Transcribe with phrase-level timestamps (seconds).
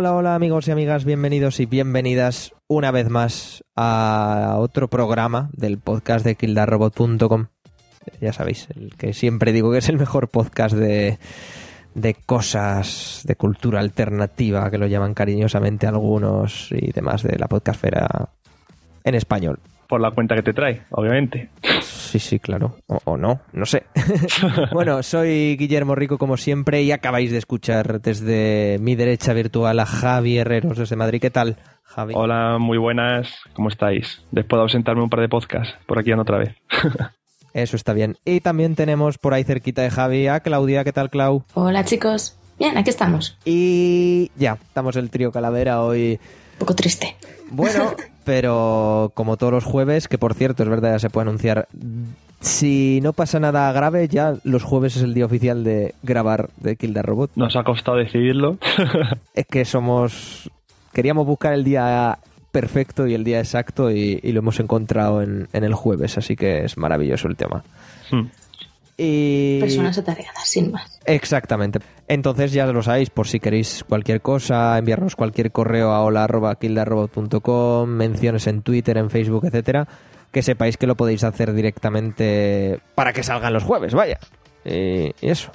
[0.00, 5.78] Hola, hola, amigos y amigas, bienvenidos y bienvenidas una vez más a otro programa del
[5.78, 7.48] podcast de kildarrobot.com.
[8.18, 11.18] Ya sabéis, el que siempre digo que es el mejor podcast de,
[11.94, 18.30] de cosas de cultura alternativa, que lo llaman cariñosamente algunos y demás de la podcastfera
[19.04, 19.60] en español.
[19.90, 21.50] Por la cuenta que te trae, obviamente.
[21.82, 22.76] Sí, sí, claro.
[22.86, 23.86] O, o no, no sé.
[24.72, 29.86] bueno, soy Guillermo Rico como siempre y acabáis de escuchar desde mi derecha virtual a
[29.86, 31.20] Javi Herreros desde Madrid.
[31.20, 32.14] ¿Qué tal, Javi?
[32.16, 33.34] Hola, muy buenas.
[33.52, 34.22] ¿Cómo estáis?
[34.30, 36.54] Después de ausentarme un par de podcasts, por aquí ando otra vez.
[37.52, 38.16] Eso está bien.
[38.24, 40.84] Y también tenemos por ahí cerquita de Javi a Claudia.
[40.84, 41.42] ¿Qué tal, Clau?
[41.54, 42.36] Hola chicos.
[42.60, 43.36] Bien, aquí estamos.
[43.44, 46.20] Y ya, estamos el trío Calavera hoy.
[46.52, 47.16] Un poco triste.
[47.50, 47.96] Bueno,
[48.30, 51.66] pero como todos los jueves, que por cierto, es verdad, ya se puede anunciar.
[52.38, 56.76] Si no pasa nada grave, ya los jueves es el día oficial de grabar de
[56.76, 57.32] Kill the Robot.
[57.34, 58.56] Nos ha costado decidirlo.
[59.34, 60.48] Es que somos.
[60.92, 62.20] Queríamos buscar el día
[62.52, 66.36] perfecto y el día exacto y, y lo hemos encontrado en, en el jueves, así
[66.36, 67.64] que es maravilloso el tema.
[68.12, 68.26] Hmm.
[69.02, 69.58] Y...
[69.60, 70.98] Personas atareadas, sin más.
[71.06, 71.78] Exactamente.
[72.06, 78.46] Entonces ya lo sabéis, por si queréis cualquier cosa, enviarnos cualquier correo a hola.kildarrobot.com, menciones
[78.46, 79.88] en Twitter, en Facebook, etcétera,
[80.30, 84.18] que sepáis que lo podéis hacer directamente para que salgan los jueves, vaya.
[84.66, 85.50] Y, eso.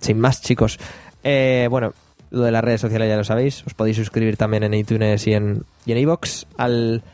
[0.00, 0.80] Sin más, chicos.
[1.22, 1.92] Eh, bueno,
[2.30, 3.64] lo de las redes sociales ya lo sabéis.
[3.68, 6.18] Os podéis suscribir también en iTunes y en y en
[6.56, 7.04] al,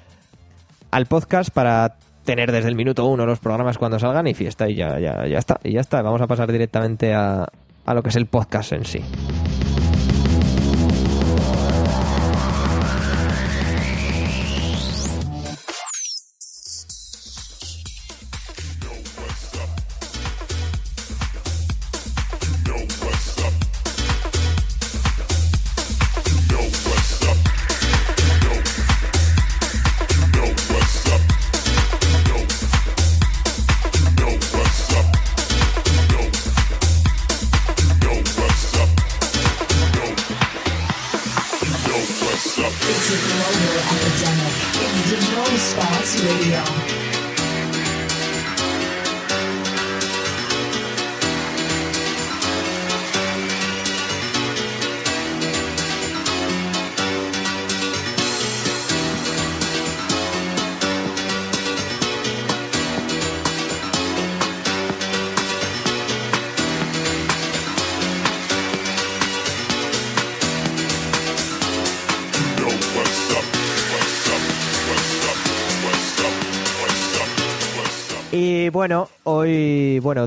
[0.90, 4.74] al podcast para tener desde el minuto uno los programas cuando salgan y fiesta y
[4.74, 5.58] ya, ya, ya está.
[5.64, 6.02] Y ya está.
[6.02, 7.46] Vamos a pasar directamente a,
[7.86, 9.00] a lo que es el podcast en sí.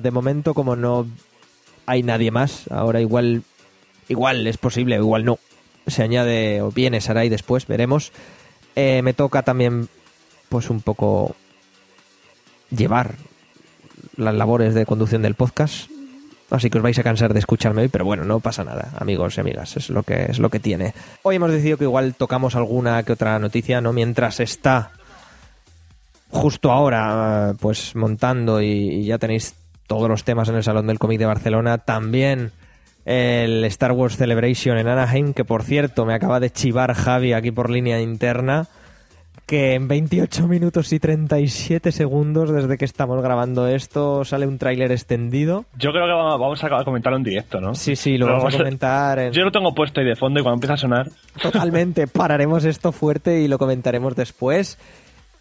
[0.01, 1.07] De momento como no
[1.85, 3.43] hay nadie más, ahora igual,
[4.07, 5.39] igual es posible, igual no.
[5.87, 8.11] Se añade o viene Sarai después, veremos.
[8.75, 9.89] Eh, me toca también,
[10.49, 11.35] pues un poco
[12.69, 13.15] llevar
[14.15, 15.89] las labores de conducción del podcast.
[16.51, 19.37] Así que os vais a cansar de escucharme hoy, pero bueno, no pasa nada, amigos
[19.37, 20.93] y amigas, es lo que es lo que tiene.
[21.21, 23.93] Hoy hemos decidido que igual tocamos alguna que otra noticia, ¿no?
[23.93, 24.91] Mientras está
[26.29, 29.55] justo ahora, pues montando y ya tenéis
[29.89, 31.79] todos los temas en el Salón del Cómic de Barcelona.
[31.79, 32.51] También
[33.05, 37.49] el Star Wars Celebration en Anaheim, que por cierto me acaba de chivar Javi aquí
[37.49, 38.67] por línea interna,
[39.47, 44.91] que en 28 minutos y 37 segundos desde que estamos grabando esto sale un tráiler
[44.91, 45.65] extendido.
[45.75, 47.73] Yo creo que vamos a comentarlo en directo, ¿no?
[47.73, 49.17] Sí, sí, lo Pero vamos a vamos a- comentar.
[49.19, 51.09] en- Yo lo tengo puesto ahí de fondo y cuando empieza a sonar,
[51.41, 54.77] Totalmente, pararemos esto fuerte y lo comentaremos después.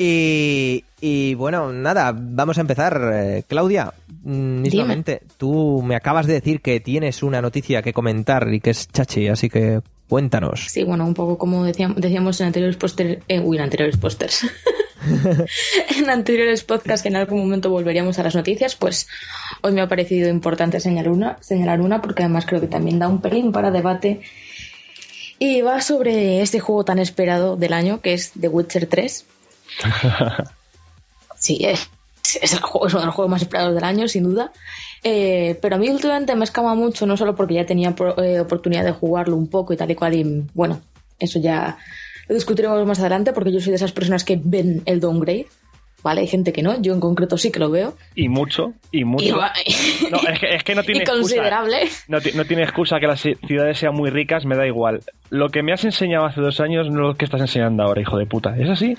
[0.01, 3.01] Y, y bueno, nada, vamos a empezar.
[3.13, 3.93] Eh, Claudia,
[4.23, 8.71] mm, mismamente, tú me acabas de decir que tienes una noticia que comentar y que
[8.71, 10.67] es chachi, así que cuéntanos.
[10.69, 14.47] Sí, bueno, un poco como decíamos, decíamos en anteriores pósters, eh, uy, en anteriores pósters.
[15.99, 19.09] en anteriores podcasts que en algún momento volveríamos a las noticias, pues
[19.63, 23.09] hoy me ha parecido importante señalar una, señalar una porque además creo que también da
[23.09, 24.21] un pelín para debate.
[25.41, 29.25] Y va sobre este juego tan esperado del año que es The Witcher 3.
[31.41, 31.89] Sí, es,
[32.43, 34.51] es, el juego, es uno de los juegos más esperados del año, sin duda.
[35.05, 38.41] Eh, pero a mí últimamente me escama mucho, no solo porque ya tenía pro- eh,
[38.41, 40.81] oportunidad de jugarlo un poco y tal y cual, y bueno,
[41.21, 41.79] eso ya
[42.27, 45.47] lo discutiremos más adelante porque yo soy de esas personas que ven el downgrade,
[46.03, 46.23] ¿vale?
[46.23, 47.97] Hay gente que no, yo en concreto sí que lo veo.
[48.17, 49.25] y mucho, y mucho.
[49.25, 49.53] Y, va-
[50.11, 51.21] No, es que, es que no tiene y excusa.
[51.21, 51.89] considerable.
[52.09, 55.03] No, no tiene excusa que las ci- ciudades sean muy ricas, me da igual.
[55.31, 58.01] Lo que me has enseñado hace dos años no es lo que estás enseñando ahora,
[58.03, 58.57] hijo de puta.
[58.59, 58.97] ¿Es así?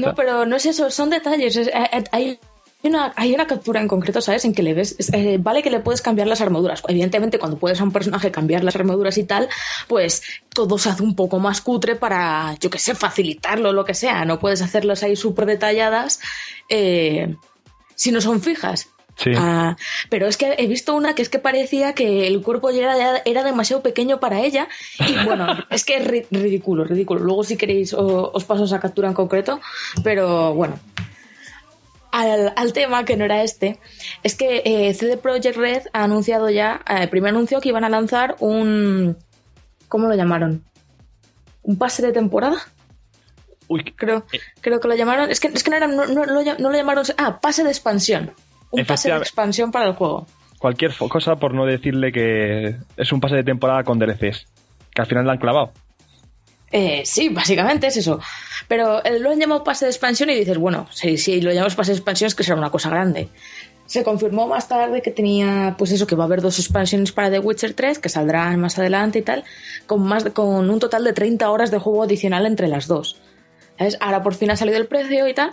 [0.00, 1.56] No, pero no es eso, son detalles.
[1.56, 2.38] es- eh, eh, hay
[2.82, 4.44] una, hay una captura en concreto, ¿sabes?
[4.44, 6.82] En que le ves, es- eh, vale que le puedes cambiar las armaduras.
[6.88, 9.48] Evidentemente, cuando puedes a un personaje cambiar las armaduras y tal,
[9.88, 10.22] pues
[10.54, 14.24] todo se hace un poco más cutre para, yo que sé, facilitarlo, lo que sea.
[14.24, 16.20] No puedes hacerlas ahí súper detalladas
[16.68, 17.36] eh,
[17.94, 18.88] si no son fijas.
[19.18, 19.32] Sí.
[19.36, 19.76] Ah,
[20.10, 23.20] pero es que he visto una que es que parecía que el cuerpo ya era,
[23.24, 24.68] era demasiado pequeño para ella.
[25.00, 27.20] Y bueno, es que es ri- ridículo, ridículo.
[27.20, 29.60] Luego, si queréis, o- os paso esa captura en concreto.
[30.04, 30.78] Pero bueno,
[32.12, 33.78] al, al tema que no era este,
[34.22, 37.84] es que eh, CD Projekt Red ha anunciado ya, eh, el primer anuncio que iban
[37.84, 39.16] a lanzar un.
[39.88, 40.62] ¿Cómo lo llamaron?
[41.62, 42.58] ¿Un pase de temporada?
[43.66, 44.24] Uy, Creo,
[44.60, 45.30] creo que lo llamaron.
[45.30, 47.04] Es que, es que no, era, no, no no lo llamaron.
[47.18, 48.32] Ah, pase de expansión.
[48.70, 50.26] Un pase de expansión para el juego.
[50.58, 54.46] cualquier cosa por no decirle que es un pase de temporada con DLCs.
[54.94, 55.72] Que al final la han clavado.
[56.70, 58.20] Eh, sí, básicamente es eso.
[58.66, 61.74] Pero eh, lo han llamado pase de expansión y dices, bueno, si, si lo llamamos
[61.74, 63.28] pase de expansión es que será una cosa grande.
[63.86, 67.30] Se confirmó más tarde que tenía, pues eso, que va a haber dos expansiones para
[67.30, 69.44] The Witcher 3, que saldrán más adelante y tal,
[69.86, 73.18] con, más, con un total de 30 horas de juego adicional entre las dos.
[73.78, 73.96] ¿Sabes?
[74.00, 75.52] Ahora por fin ha salido el precio y tal,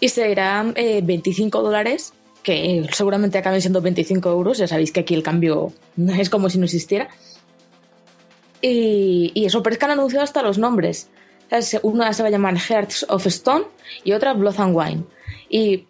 [0.00, 2.12] y serán eh, 25 dólares,
[2.46, 6.58] que seguramente acaben siendo 25 euros, ya sabéis que aquí el cambio es como si
[6.58, 7.08] no existiera.
[8.62, 11.10] Y, eso, pero es que han anunciado hasta los nombres.
[11.82, 13.64] Una se va a llamar Hearts of Stone
[14.04, 15.04] y otra Blood and Wine.
[15.50, 15.86] Y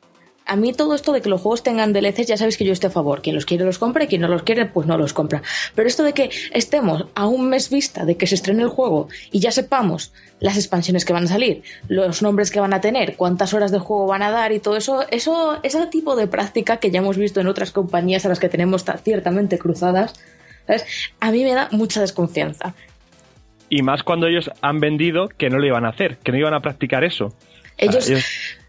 [0.46, 2.88] a mí todo esto de que los juegos tengan DLCs, ya sabéis que yo estoy
[2.88, 3.20] a favor.
[3.20, 5.42] Quien los quiere los compra y quien no los quiere, pues no los compra.
[5.74, 9.08] Pero esto de que estemos a un mes vista de que se estrene el juego
[9.32, 13.16] y ya sepamos las expansiones que van a salir, los nombres que van a tener,
[13.16, 16.76] cuántas horas de juego van a dar y todo eso, eso, ese tipo de práctica
[16.76, 20.14] que ya hemos visto en otras compañías a las que tenemos ta- ciertamente cruzadas,
[20.66, 20.84] ¿sabes?
[21.20, 22.74] A mí me da mucha desconfianza.
[23.68, 26.54] Y más cuando ellos han vendido que no lo iban a hacer, que no iban
[26.54, 27.26] a practicar eso.
[27.26, 28.08] O sea, Ellos,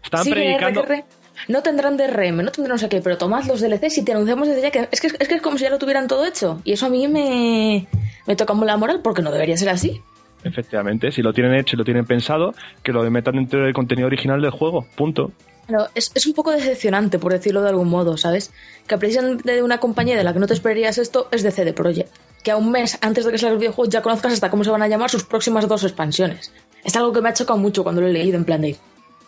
[0.02, 0.82] están sí, predicando.
[0.82, 1.04] RR,
[1.48, 4.48] no tendrán DRM, no tendrán no sé qué, pero tomad los DLCs y te anunciamos
[4.48, 6.60] desde ya que es, que es que es como si ya lo tuvieran todo hecho.
[6.64, 7.86] Y eso a mí me,
[8.26, 10.02] me toca la moral porque no debería ser así.
[10.44, 14.06] Efectivamente, si lo tienen hecho y lo tienen pensado, que lo metan dentro del contenido
[14.06, 14.86] original del juego.
[14.96, 15.32] Punto.
[15.66, 18.52] Pero es, es un poco decepcionante, por decirlo de algún modo, ¿sabes?
[18.86, 21.72] Que precisamente de una compañía de la que no te esperarías esto es de CD
[21.72, 22.10] Projekt.
[22.42, 24.70] Que a un mes antes de que salga el videojuego ya conozcas hasta cómo se
[24.70, 26.52] van a llamar sus próximas dos expansiones.
[26.84, 28.76] Es algo que me ha chocado mucho cuando lo he leído en plan de...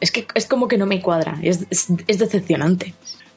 [0.01, 2.95] Es que es como que no me cuadra, es, es, es decepcionante.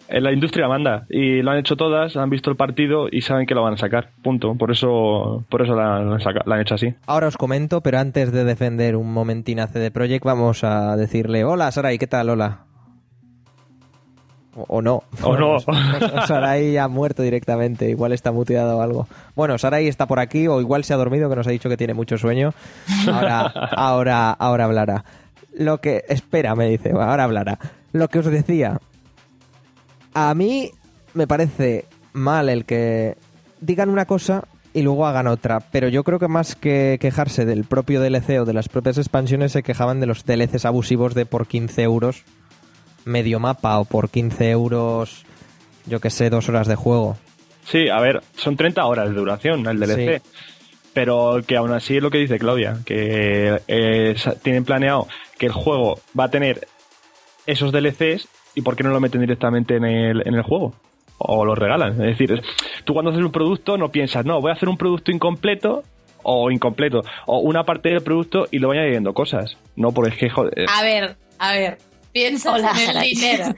[0.10, 3.46] Eh, La industria manda y lo han hecho todas, han visto el partido y saben
[3.46, 4.10] que lo van a sacar.
[4.22, 4.56] Punto.
[4.56, 6.94] Por eso, por eso la, la han saca- la han hecho así.
[7.06, 11.44] Ahora os comento, pero antes de defender un momentín a CD Projekt, vamos a decirle:
[11.46, 12.30] Hola, Sarai, ¿qué tal?
[12.30, 12.60] Hola.
[14.56, 15.04] O, o no.
[15.24, 15.58] O no.
[16.28, 19.08] Sarai ha muerto directamente, igual está muteado o algo.
[19.36, 21.78] Bueno, Sarai está por aquí, o igual se ha dormido, que nos ha dicho que
[21.78, 22.54] tiene mucho sueño.
[23.12, 23.42] Ahora,
[23.76, 25.04] ahora, ahora hablará.
[25.56, 26.04] Lo que.
[26.08, 27.60] Espera, me dice, ahora hablará.
[27.92, 28.80] Lo que os decía.
[30.14, 30.72] A mí
[31.14, 33.18] me parece mal el que
[33.62, 34.44] digan una cosa
[34.74, 38.46] y luego hagan otra, pero yo creo que más que quejarse del propio DLC o
[38.46, 42.24] de las propias expansiones se quejaban de los DLCs abusivos de por 15 euros
[43.06, 45.26] medio mapa o por 15 euros,
[45.86, 47.18] yo que sé, dos horas de juego.
[47.66, 50.22] Sí, a ver, son 30 horas de duración el DLC.
[50.22, 50.30] Sí.
[50.94, 55.08] Pero que aún así es lo que dice Claudia, que eh, tienen planeado
[55.44, 56.70] que el juego va a tener
[57.46, 60.74] esos DLCs y por qué no lo meten directamente en el, en el juego.
[61.18, 62.02] O lo regalan.
[62.02, 62.42] Es decir,
[62.86, 65.84] tú cuando haces un producto no piensas, no, voy a hacer un producto incompleto
[66.24, 69.58] o incompleto, o una parte del producto y lo voy añadiendo cosas.
[69.76, 71.78] No, porque es que, joder, A ver, a ver.
[72.14, 73.44] Piensa Hola, en el dinero.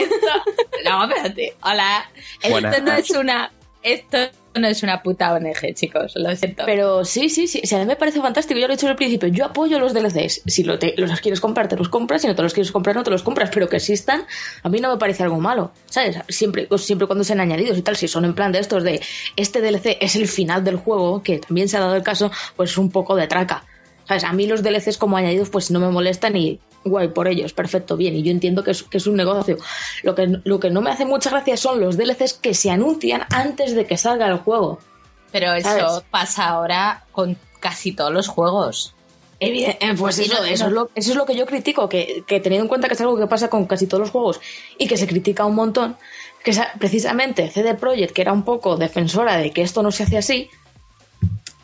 [0.00, 0.50] Esto.
[0.84, 1.54] No, espérate.
[1.62, 2.10] Hola.
[2.48, 2.74] Buenas.
[2.74, 3.52] Esto no es una.
[3.84, 4.18] Esto
[4.54, 6.12] no es una puta ONG, chicos.
[6.16, 6.64] Lo siento.
[6.66, 7.60] Pero sí, sí, sí.
[7.64, 8.58] sí, a mí me parece fantástico.
[8.58, 9.28] Yo lo he dicho al principio.
[9.28, 10.42] Yo apoyo los DLCs.
[10.46, 10.78] Si los
[11.20, 12.22] quieres comprar, te los compras.
[12.22, 13.50] Si no te los quieres comprar, no te los compras.
[13.52, 14.24] Pero que existan,
[14.62, 15.72] a mí no me parece algo malo.
[15.86, 16.18] ¿Sabes?
[16.28, 17.96] Siempre, pues, siempre cuando sean añadidos y tal.
[17.96, 19.00] Si son en plan de estos de
[19.36, 22.70] este DLC es el final del juego, que también se ha dado el caso, pues
[22.70, 23.64] es un poco de traca.
[24.06, 24.24] ¿Sabes?
[24.24, 27.96] A mí los DLCs como añadidos, pues no me molestan y guay por ellos, perfecto,
[27.96, 28.14] bien.
[28.16, 29.56] Y yo entiendo que es, que es un negocio.
[30.02, 33.22] Lo que, lo que no me hace mucha gracia son los DLCs que se anuncian
[33.30, 34.78] antes de que salga el juego.
[35.32, 36.04] Pero eso ¿sabes?
[36.10, 38.94] pasa ahora con casi todos los juegos.
[39.42, 42.24] Eh, pues eso, no- eso, no- es lo, eso es lo que yo critico, que,
[42.26, 44.40] que teniendo en cuenta que es algo que pasa con casi todos los juegos
[44.78, 45.96] y que se critica un montón,
[46.44, 50.18] que precisamente CD Projekt, que era un poco defensora de que esto no se hace
[50.18, 50.50] así,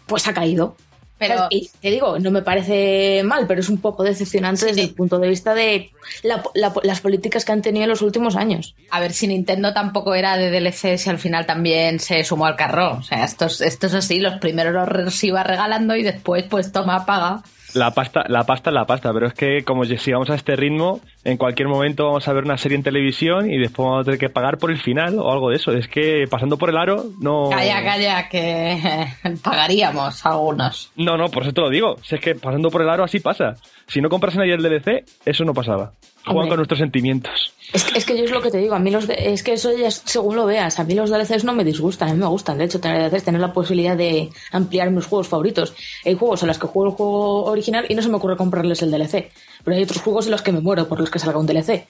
[0.07, 0.77] pues ha caído.
[1.19, 1.49] Pero
[1.81, 5.29] te digo, no me parece mal, pero es un poco decepcionante desde el punto de
[5.29, 5.91] vista de
[6.23, 8.75] la- la- las políticas que han tenido en los últimos años.
[8.91, 12.57] A ver, si Nintendo tampoco era de DLC y al final también se sumó al
[12.57, 12.99] carro.
[12.99, 16.71] O sea, esto es, esto es así, los primeros los iba regalando y después pues
[16.73, 17.43] toma, paga.
[17.75, 21.01] la pasta, la pasta la pasta, pero es que como si vamos a este ritmo,
[21.27, 24.19] en cualquier momento vamos a ver una serie en televisión y después vamos a tener
[24.21, 25.73] que pagar por el final o algo de eso.
[25.73, 27.51] Es que pasando por el aro no...
[27.51, 29.07] Calla, calla, que
[29.43, 30.91] pagaríamos algunos.
[30.97, 31.97] No, no, por eso te lo digo.
[32.03, 33.55] Si es que pasando por el aro así pasa.
[33.87, 35.93] Si no compras nadie el DLC, eso no pasaba.
[36.25, 36.49] Juegan Hombre.
[36.49, 37.53] con nuestros sentimientos.
[37.73, 39.45] Es, que- es que yo es lo que te digo, a mí los de- es
[39.45, 42.13] que eso ya es según lo veas, a mí los DLCs no me disgustan, a
[42.15, 45.73] mí me gustan, de hecho tener DLCs, tener la posibilidad de ampliar mis juegos favoritos.
[46.05, 48.83] Hay juegos en los que juego el juego original y no se me ocurre comprarles
[48.83, 49.31] el DLC,
[49.65, 51.87] pero hay otros juegos en los que me muero por los que salga un DLC.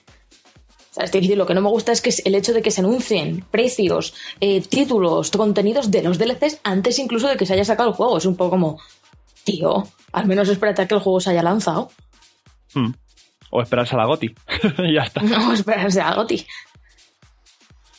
[0.90, 2.62] O sea, es decir, lo que no me gusta es que es el hecho de
[2.62, 7.52] que se anuncien precios, eh, títulos, contenidos de los DLCs antes incluso de que se
[7.52, 8.16] haya sacado el juego.
[8.16, 8.80] Es un poco como,
[9.44, 11.90] tío, al menos espérate a que el juego se haya lanzado.
[12.72, 12.92] Hmm.
[13.50, 14.34] O esperarse a la GOTI.
[14.78, 15.20] Y ya está.
[15.22, 16.46] No esperarse a Goti.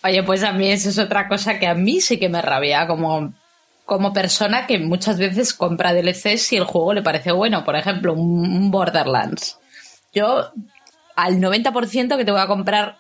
[0.04, 2.88] Oye, pues a mí eso es otra cosa que a mí sí que me rabia
[2.88, 3.34] como,
[3.86, 7.64] como persona que muchas veces compra DLCs si el juego le parece bueno.
[7.64, 9.60] Por ejemplo, un Borderlands.
[10.14, 10.52] Yo
[11.18, 12.98] al 90% que te voy a comprar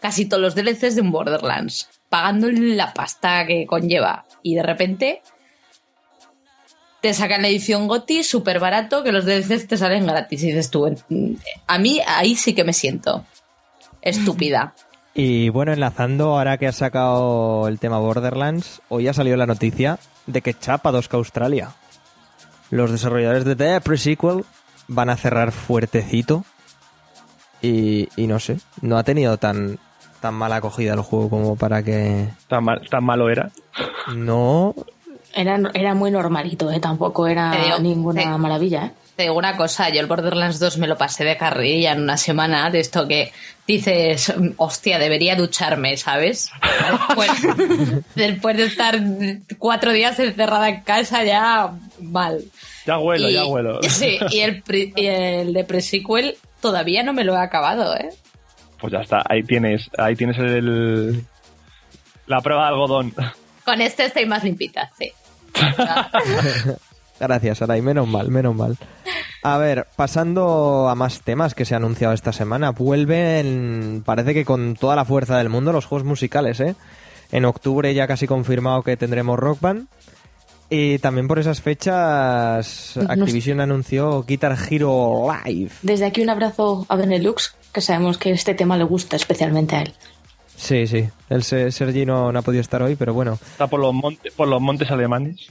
[0.00, 4.24] casi todos los DLCs de un Borderlands, pagando la pasta que conlleva.
[4.42, 5.22] Y de repente
[7.02, 10.42] te sacan la edición GOTI súper barato que los DLCs te salen gratis.
[10.42, 11.34] Y dices tú, "Mm,
[11.66, 13.26] a mí ahí sí que me siento
[14.00, 14.74] estúpida.
[15.14, 19.98] Y bueno, enlazando, ahora que has sacado el tema Borderlands, hoy ha salido la noticia
[20.26, 21.72] de que chapa 2K Australia.
[22.70, 24.46] Los desarrolladores de The Pre-Sequel
[24.88, 26.46] van a cerrar fuertecito.
[27.62, 29.78] Y, y no sé, no ha tenido tan,
[30.20, 33.50] tan mala acogida el juego como para que Tan, mal- tan malo era.
[34.14, 34.74] no...
[35.34, 36.78] Era, era muy normalito, ¿eh?
[36.78, 38.84] tampoco era digo, ninguna maravilla.
[38.86, 38.90] ¿eh?
[39.16, 42.18] Te digo una cosa, yo el Borderlands 2 me lo pasé de carrilla en una
[42.18, 43.32] semana, de esto que
[43.66, 46.50] dices, hostia, debería ducharme, ¿sabes?
[46.90, 47.30] Después,
[48.14, 49.00] después de estar
[49.56, 52.44] cuatro días encerrada en casa ya mal.
[52.86, 53.80] Ya huelo, Y- ya huelo.
[53.88, 54.62] Sí, y el,
[54.96, 58.08] y el de pre-sequel todavía no me lo he acabado, ¿eh?
[58.80, 61.22] Pues ya está, ahí tienes, ahí tienes el,
[62.26, 63.14] la prueba de algodón.
[63.64, 65.12] Con este estoy más limpita, sí.
[67.20, 68.76] Gracias, Aray, menos mal, menos mal.
[69.44, 74.44] A ver, pasando a más temas que se han anunciado esta semana, vuelven, parece que
[74.44, 76.74] con toda la fuerza del mundo, los juegos musicales, ¿eh?
[77.30, 79.88] En octubre ya casi confirmado que tendremos Rock Band.
[80.74, 85.70] Y también por esas fechas, Nos- Activision anunció Guitar Hero Live.
[85.82, 89.82] Desde aquí un abrazo a Benelux, que sabemos que este tema le gusta especialmente a
[89.82, 89.92] él.
[90.56, 91.08] Sí, sí.
[91.28, 94.32] El Se- Sergi no, no ha podido estar hoy, pero bueno, Está por los montes,
[94.32, 95.46] por los montes alemanes.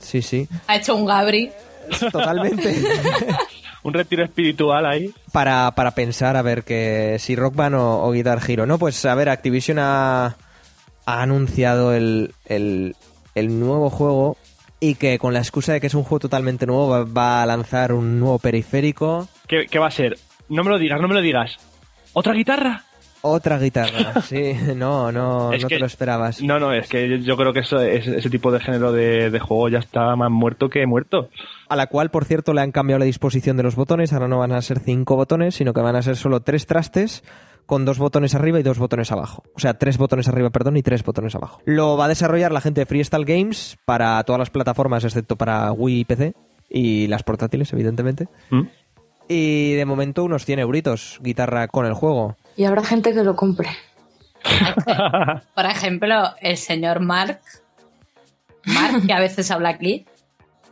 [0.00, 0.46] sí, sí.
[0.66, 1.50] Ha hecho un Gabri.
[2.12, 2.82] Totalmente.
[3.84, 5.14] Un retiro espiritual ahí.
[5.32, 8.76] para, para pensar a ver que si Rock Band o, o Guitar Hero, ¿no?
[8.78, 10.36] Pues a ver, Activision ha,
[11.06, 12.96] ha anunciado el, el,
[13.36, 14.36] el nuevo juego
[14.80, 17.46] y que con la excusa de que es un juego totalmente nuevo va, va a
[17.46, 20.18] lanzar un nuevo periférico, ¿Qué, qué va a ser?
[20.48, 21.56] No me lo digas, no me lo digas.
[22.12, 22.84] ¿Otra guitarra?
[23.20, 24.20] otra guitarra.
[24.22, 26.40] Sí, no, no, Es no que- te lo esperabas.
[26.40, 29.40] No, no, es que yo, creo que eso, es- ese tipo de género de, de
[29.40, 31.28] juego ya está más muerto que muerto.
[31.68, 34.12] A la cual, por cierto, le han cambiado la disposición de los botones.
[34.12, 37.24] Ahora no van a ser cinco botones, sino que van a ser solo tres trastes
[37.68, 39.42] con dos botones arriba y dos botones abajo.
[39.54, 41.60] O sea, tres botones arriba, perdón, y tres botones abajo.
[41.66, 45.70] Lo va a desarrollar la gente de Freestyle Games para todas las plataformas, excepto para
[45.72, 46.34] Wii y PC.
[46.70, 48.26] Y las portátiles, evidentemente.
[48.48, 48.62] ¿Mm?
[49.28, 52.38] Y de momento unos 100 euritos, guitarra con el juego.
[52.56, 53.68] Y habrá gente que lo compre.
[55.54, 57.40] Por ejemplo, el señor Mark,
[58.64, 60.06] Mark, que a veces habla aquí,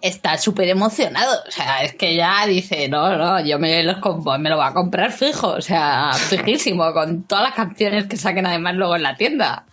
[0.00, 1.42] está súper emocionado.
[1.46, 4.66] O sea, es que ya dice, no, no, yo me, los comp- me lo voy
[4.66, 5.48] a comprar fijo.
[5.48, 9.64] O sea, fijísimo, con todas las canciones que saquen además luego en la tienda.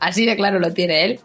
[0.00, 1.20] Así de claro lo tiene él.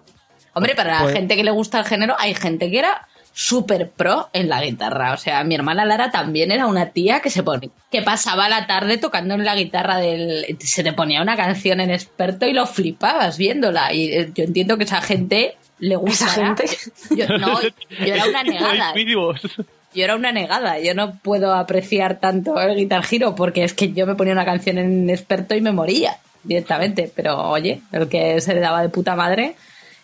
[0.53, 3.89] Hombre, para Pues- la gente que le gusta el género, hay gente que era súper
[3.89, 5.13] pro en la guitarra.
[5.13, 8.67] O sea, mi hermana Lara también era una tía que se pone, que pasaba la
[8.67, 10.55] tarde tocando en la guitarra del.
[10.59, 13.91] Se te ponía una canción en experto y lo flipabas viéndola.
[13.91, 16.25] Y eh, yo entiendo que esa gente le gusta.
[16.25, 16.65] ¿Esa gente?
[17.15, 18.93] Yo, no, yo era una negada.
[18.95, 20.79] Yo era una negada.
[20.79, 24.45] Yo no puedo apreciar tanto el Guitar Hero porque es que yo me ponía una
[24.45, 27.11] canción en experto y me moría directamente.
[27.15, 29.55] Pero oye, el que se le daba de puta madre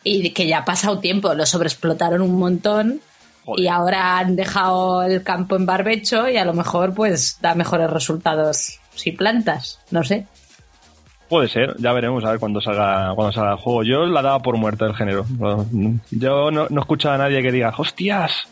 [0.04, 3.02] y que ya ha pasado tiempo, lo sobreexplotaron un montón
[3.46, 3.64] Joder.
[3.64, 7.90] y ahora han dejado el campo en barbecho y a lo mejor pues da mejores
[7.90, 10.28] resultados si plantas, no sé.
[11.30, 13.84] Puede ser, ya veremos a ver cuando salga, cuando salga el juego.
[13.84, 15.26] Yo la daba por muerta el género.
[16.10, 18.48] Yo no, no he escuchado a nadie que diga, hostias,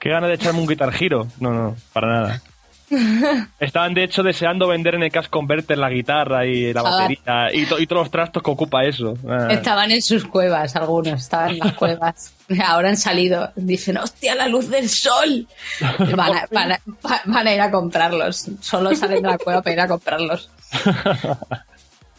[0.00, 1.26] qué gana de echarme un Guitar Hero.
[1.38, 2.42] No, no, para nada.
[3.60, 7.64] Estaban de hecho deseando vender en el Cash Converter la guitarra y la batería y,
[7.66, 9.14] to- y todos los trastos que ocupa eso.
[9.28, 9.48] Ah.
[9.50, 12.34] Estaban en sus cuevas, algunos, estaban en las cuevas.
[12.64, 13.50] Ahora han salido.
[13.56, 15.46] Dicen, hostia, la luz del sol.
[16.14, 18.48] Van a, van a- va- van a ir a comprarlos.
[18.60, 20.50] Solo salen de la cueva para ir a comprarlos.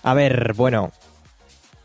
[0.06, 0.92] A ver, bueno.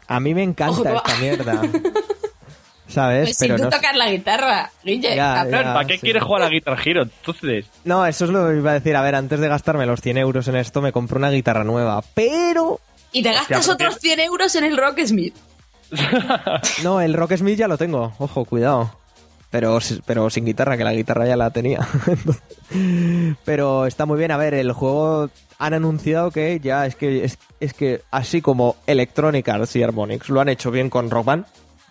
[0.06, 1.62] A mí me encanta Ojo, esta mierda.
[2.88, 3.28] ¿Sabes?
[3.28, 5.62] Pues sin Pero tú no, tocar la guitarra, Guille, Ya, cabrón.
[5.64, 5.74] ya.
[5.74, 6.00] ¿Para qué sí.
[6.00, 7.02] quieres jugar a Guitar Hero?
[7.04, 8.96] Entonces, no, eso es lo que iba a decir.
[8.96, 12.02] A ver, antes de gastarme los 100 euros en esto, me compré una guitarra nueva.
[12.14, 12.80] Pero.
[13.12, 15.36] Y te gastas Hostia, otros 100 euros en el Rocksmith.
[16.82, 18.12] No, el Rock Smith ya lo tengo.
[18.18, 18.90] Ojo, cuidado.
[19.50, 21.86] Pero, si- pero sin guitarra, que la guitarra ya la tenía.
[23.44, 24.30] pero está muy bien.
[24.30, 28.74] A ver, el juego han anunciado que ya es que es, es que así como
[28.88, 31.44] Electronic Arts y Harmonix lo han hecho bien con Rock Band,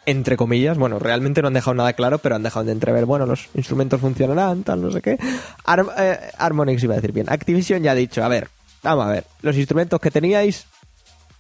[0.06, 3.26] entre comillas, bueno, realmente no han dejado nada claro, pero han dejado de entrever, bueno,
[3.28, 5.18] los instrumentos funcionarán, tal, no sé qué.
[5.66, 7.30] Har- eh, Harmonix iba a decir bien.
[7.30, 8.48] Activision ya ha dicho, a ver,
[8.82, 10.66] vamos a ver, los instrumentos que teníais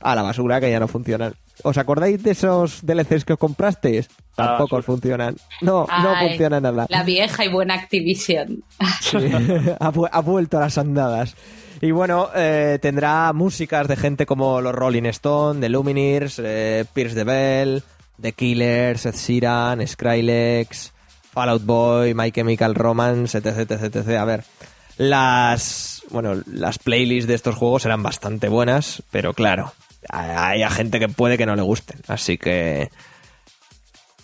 [0.02, 1.34] a la basura que ya no funcionan.
[1.64, 4.08] ¿Os acordáis de esos DLCs que os comprasteis?
[4.38, 5.36] A la Tampoco funcionan.
[5.62, 6.86] No, no funciona nada.
[6.90, 8.64] La vieja y buena Activision.
[9.02, 9.18] Sí,
[9.80, 11.36] ha, vu- ha vuelto a las andadas.
[11.82, 17.16] Y bueno, eh, tendrá músicas de gente como los Rolling Stone, The Lumineers, eh, Pierce
[17.16, 17.84] the Bell,
[18.22, 20.92] The Killers, Ed Sheeran, Skrillex,
[21.32, 24.10] Fallout Boy, My Chemical Romance, etc, etc, etc.
[24.18, 24.44] A ver,
[24.98, 29.72] las, bueno, las playlists de estos juegos serán bastante buenas, pero claro,
[30.10, 32.02] hay a gente que puede que no le gusten.
[32.08, 32.90] Así que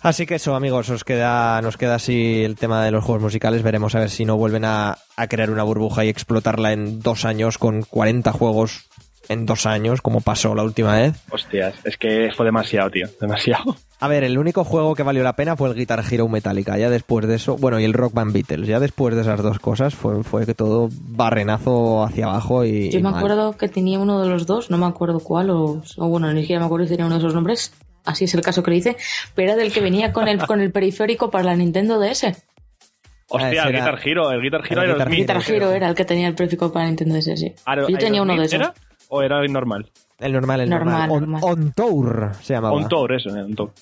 [0.06, 3.64] Así que eso, amigos, os queda, nos queda así el tema de los juegos musicales.
[3.64, 7.24] Veremos a ver si no vuelven a, a crear una burbuja y explotarla en dos
[7.24, 8.86] años con 40 juegos
[9.28, 11.14] en dos años, como pasó la última vez.
[11.32, 13.74] hostias, es que fue demasiado, tío, demasiado.
[13.98, 16.78] A ver, el único juego que valió la pena fue el Guitar Hero Metallica.
[16.78, 18.68] Ya después de eso, bueno, y el Rock Band Beatles.
[18.68, 22.90] Ya después de esas dos cosas fue, fue que todo barrenazo hacia abajo y.
[22.90, 23.18] Yo y me mal.
[23.18, 26.42] acuerdo que tenía uno de los dos, no me acuerdo cuál, o, o bueno, ni
[26.42, 27.72] siquiera me acuerdo si tenía uno de esos nombres.
[28.06, 28.96] Así es el caso que le hice,
[29.34, 32.24] pero era del que venía con el, con el periférico para la Nintendo DS.
[33.28, 35.42] Hostia, el era- Guitar Hero, el Guitar Hero el era el Guitar.
[35.46, 37.52] Hero era el que tenía el periférico para la Nintendo DS, sí.
[37.66, 38.54] Aro- Yo tenía uno de esos.
[38.60, 38.72] ¿era?
[39.08, 39.90] ¿O era el normal?
[40.18, 41.08] El normal, el normal.
[41.08, 41.40] Normal, On, normal.
[41.44, 42.74] On Tour se llamaba.
[42.76, 43.72] Un Tour, eso, un Tour.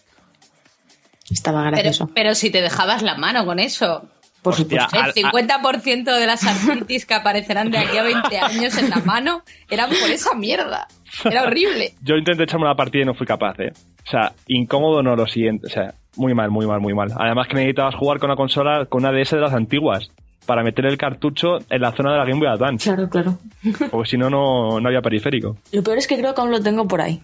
[1.31, 2.11] Estaba Pero, gracioso.
[2.15, 4.09] pero si te dejabas la mano con eso.
[4.45, 5.21] Por Hostia, supuesto.
[5.21, 9.43] El 50% de las artritis que aparecerán de aquí a 20 años en la mano
[9.71, 10.87] eran por esa mierda.
[11.25, 11.95] Era horrible.
[12.03, 13.73] Yo intenté echarme una partida y no fui capaz, eh.
[14.07, 15.67] O sea, incómodo no lo siguiente.
[15.67, 17.09] O sea, muy mal, muy mal, muy mal.
[17.17, 20.11] Además que necesitabas jugar con una consola, con una DS de las antiguas,
[20.45, 22.93] para meter el cartucho en la zona de la Game Boy Advance.
[22.93, 23.39] Claro, claro.
[23.91, 25.57] Porque si no, no no había periférico.
[25.73, 27.23] Lo peor es que creo que aún lo tengo por ahí.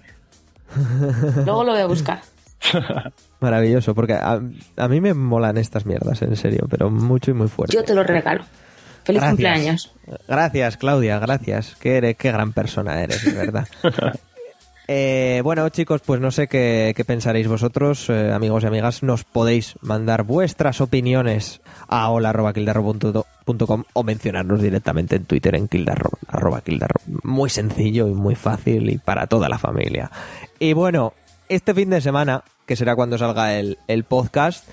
[1.44, 2.20] Luego lo voy a buscar.
[3.40, 4.40] Maravilloso, porque a,
[4.76, 7.76] a mí me molan estas mierdas, en serio, pero mucho y muy fuerte.
[7.76, 8.44] Yo te lo regalo.
[9.04, 9.30] Feliz Gracias.
[9.30, 9.94] cumpleaños.
[10.28, 11.76] Gracias, Claudia, gracias.
[11.80, 13.66] Qué, eres, qué gran persona eres, de verdad.
[14.92, 19.04] Eh, bueno, chicos, pues no sé qué, qué pensaréis vosotros, eh, amigos y amigas.
[19.04, 26.60] Nos podéis mandar vuestras opiniones a hola.kildarro.com o mencionarnos directamente en Twitter en kildarro, arroba
[26.62, 27.00] kildarro.
[27.22, 30.10] Muy sencillo y muy fácil y para toda la familia.
[30.58, 31.12] Y bueno,
[31.50, 34.66] este fin de semana, que será cuando salga el, el podcast,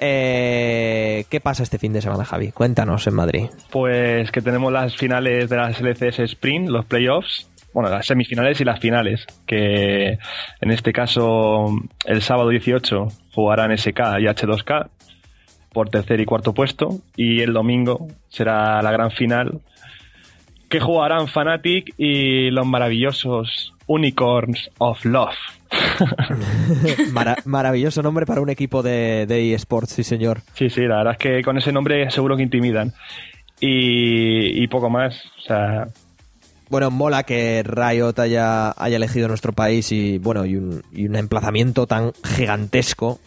[0.00, 2.52] eh, ¿qué pasa este fin de semana, Javi?
[2.52, 3.46] Cuéntanos en Madrid.
[3.70, 7.48] Pues que tenemos las finales de las LCS Sprint, los playoffs.
[7.72, 9.24] Bueno, las semifinales y las finales.
[9.46, 10.18] Que
[10.60, 11.66] en este caso,
[12.04, 14.88] el sábado 18 jugarán SK y H2K
[15.72, 17.00] por tercer y cuarto puesto.
[17.16, 19.60] Y el domingo será la gran final.
[20.68, 25.57] Que jugarán Fnatic y los maravillosos Unicorns of Love.
[27.12, 30.40] Mara- maravilloso nombre para un equipo de, de eSports, sí señor.
[30.54, 32.92] Sí, sí, la verdad es que con ese nombre seguro que intimidan.
[33.60, 35.20] Y, y poco más.
[35.38, 35.86] O sea,
[36.70, 41.16] Bueno, mola que Riot haya, haya elegido nuestro país y bueno, y un, y un
[41.16, 43.18] emplazamiento tan gigantesco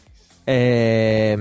[0.48, 1.38] eh,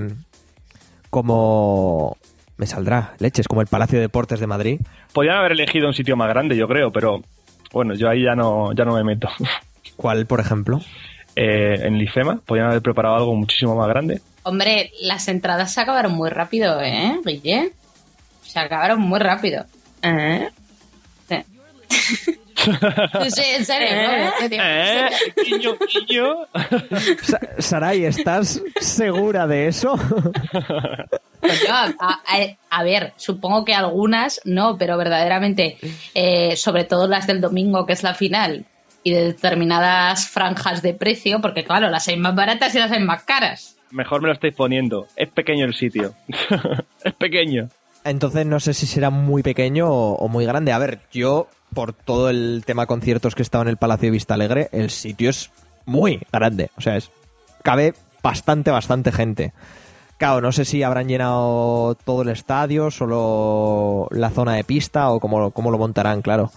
[1.09, 2.17] como
[2.57, 4.79] me saldrá, leches, como el Palacio de Deportes de Madrid.
[5.13, 7.21] podrían haber elegido un sitio más grande, yo creo, pero
[7.73, 9.29] bueno, yo ahí ya no, ya no me meto.
[9.95, 10.79] ¿Cuál, por ejemplo?
[11.35, 14.21] Eh, en Lifema podrían haber preparado algo muchísimo más grande.
[14.43, 17.71] Hombre, las entradas se acabaron muy rápido, ¿eh, Guille?
[18.43, 19.65] Se acabaron muy rápido.
[20.01, 20.49] ¿Eh?
[21.29, 21.35] Sí.
[22.61, 25.33] Sí, en serio, no, en serio, en serio.
[25.47, 25.71] Guiño,
[26.07, 27.17] guiño.
[27.23, 29.95] Sa- Sarai, ¿estás segura de eso?
[31.39, 32.19] Pues yo, a, a-
[32.69, 35.77] a ver, supongo que algunas no, pero verdaderamente,
[36.13, 38.65] eh, sobre todo las del domingo, que es la final,
[39.03, 43.03] y de determinadas franjas de precio, porque claro, las hay más baratas y las hay
[43.03, 43.77] más caras.
[43.91, 45.07] Mejor me lo estáis poniendo.
[45.15, 46.13] Es pequeño el sitio.
[47.03, 47.67] es pequeño.
[48.03, 50.71] Entonces no sé si será muy pequeño o, o muy grande.
[50.71, 54.11] A ver, yo, por todo el tema conciertos que he estado en el Palacio de
[54.11, 55.51] Vista Alegre, el sitio es
[55.85, 56.69] muy grande.
[56.77, 57.11] O sea, es,
[57.63, 59.53] cabe bastante, bastante gente.
[60.17, 65.19] Claro, no sé si habrán llenado todo el estadio, solo la zona de pista o
[65.19, 66.51] cómo, cómo lo montarán, claro.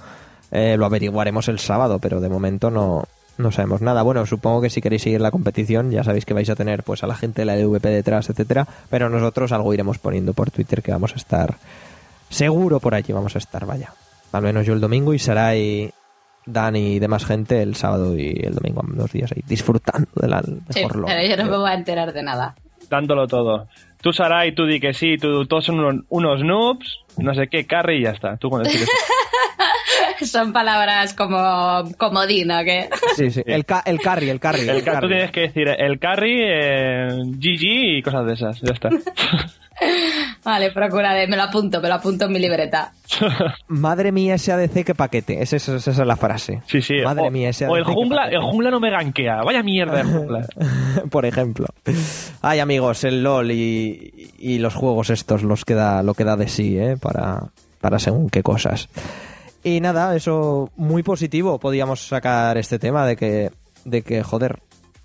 [0.55, 3.03] Eh, lo averiguaremos el sábado, pero de momento no,
[3.39, 4.03] no sabemos nada.
[4.03, 7.03] Bueno, supongo que si queréis seguir la competición, ya sabéis que vais a tener pues
[7.03, 8.65] a la gente de la LVP detrás, etcétera.
[8.89, 11.57] Pero nosotros algo iremos poniendo por Twitter que vamos a estar
[12.31, 13.93] seguro por allí, vamos a estar, vaya.
[14.31, 15.91] Al menos yo el domingo y Sarai,
[16.47, 20.41] Dani y demás gente el sábado y el domingo, dos días ahí disfrutando de la
[20.41, 22.55] mejor Sí, lobby, pero yo no me voy a enterar de nada.
[22.89, 23.67] Dándolo todo.
[24.01, 27.67] Tú, Sarai, tú di que sí, tú, todos son unos, unos noobs, no sé qué,
[27.67, 28.37] carry y ya está.
[28.37, 28.93] Tú con decir eso.
[30.25, 32.89] Son palabras como comodín, ¿o qué?
[33.17, 34.61] Sí, sí, el, ca- el carry, el carry.
[34.69, 38.61] El, el tú tienes que decir el carry, eh, GG y cosas de esas.
[38.61, 38.89] Ya está.
[40.45, 42.93] Vale, procuraré, me lo apunto, me lo apunto en mi libreta.
[43.69, 45.43] Madre mía, ese ADC, qué paquete.
[45.43, 46.63] Esa, esa- esa es la frase.
[46.67, 46.95] Sí, sí.
[47.05, 49.43] Madre o, mía, ese o el jungla, el jungla no me gankea.
[49.43, 50.47] Vaya mierda de jungla.
[51.11, 51.67] por ejemplo.
[52.41, 56.79] Ay, amigos, el LOL y, y los juegos estos los queda, lo queda de sí,
[56.79, 56.97] ¿eh?
[57.01, 57.41] Para,
[57.81, 58.89] para según qué cosas.
[59.65, 61.59] Y nada, eso muy positivo.
[61.59, 63.51] Podíamos sacar este tema de que,
[63.87, 64.59] de que joder,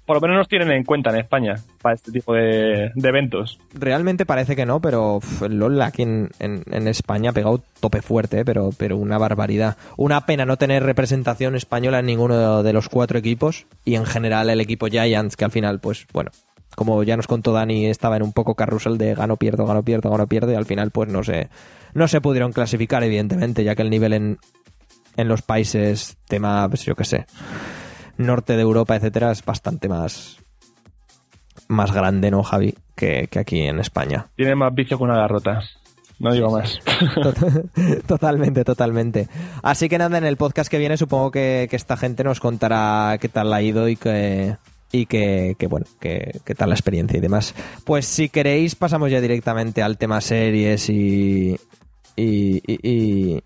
[0.05, 3.57] Por lo menos nos tienen en cuenta en España para este tipo de, de eventos.
[3.73, 8.01] realmente parece que no, pero el LOL aquí en, en- en España ha pegado tope
[8.01, 8.45] fuerte, ¿eh?
[8.45, 9.77] pero, pero una barbaridad.
[9.95, 14.49] Una pena no tener representación española en ninguno de los cuatro equipos y en general
[14.49, 16.31] el equipo Giants, que al final, pues bueno,
[16.75, 20.09] como ya nos contó Dani, estaba en un poco carrusel de gano, pierdo, gano, pierdo,
[20.09, 21.49] gano, pierdo y al final pues no se,
[21.93, 24.37] no se pudieron clasificar evidentemente, ya que el nivel en,
[25.17, 27.25] en los países, tema, pues yo qué sé,
[28.17, 30.37] norte de Europa, etcétera, es bastante más
[31.67, 32.73] más grande, ¿no, Javi?
[32.95, 34.27] Que, que aquí en España.
[34.35, 35.61] Tiene más vicio que una garrota.
[36.17, 36.79] No digo más.
[37.15, 39.27] Tot- Totalmente, totalmente.
[39.61, 43.17] Así que nada, en el podcast que viene supongo que, que esta gente nos contará
[43.21, 44.57] qué tal ha ido y que
[44.91, 47.53] y que, que, bueno, que, qué tal la experiencia y demás.
[47.85, 51.55] Pues si queréis pasamos ya directamente al tema series y
[52.19, 53.43] y, y, y,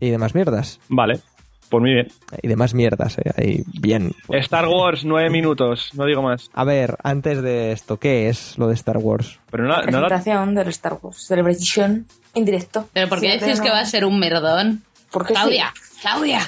[0.00, 0.80] y demás mierdas.
[0.88, 1.20] Vale,
[1.68, 2.08] pues muy bien.
[2.42, 4.12] Y demás mierdas, eh, ahí bien.
[4.30, 6.50] Star Wars, nueve minutos, no digo más.
[6.54, 9.38] A ver, antes de esto, ¿qué es lo de Star Wars?
[9.50, 12.88] Pero no, no la- Presentación del Star Wars Celebration en directo.
[12.92, 14.84] ¿Pero por qué Siempre decís no- que va a ser un merdón?
[15.10, 15.40] Porque sí.
[15.40, 16.40] Claudia, Claudia,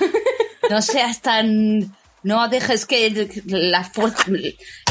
[0.70, 1.94] no seas tan...
[2.22, 3.90] No dejes que la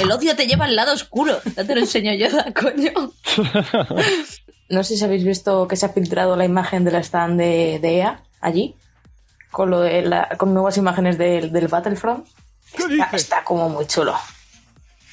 [0.01, 1.37] el odio te lleva al lado oscuro.
[1.55, 2.25] Ya te lo enseño yo,
[2.59, 3.11] coño.
[4.69, 7.97] No sé si habéis visto que se ha filtrado la imagen del stand de, de
[7.97, 8.75] EA allí,
[9.51, 12.27] con, lo de la- con nuevas imágenes del, del Battlefront.
[12.77, 14.13] Está, está como muy chulo.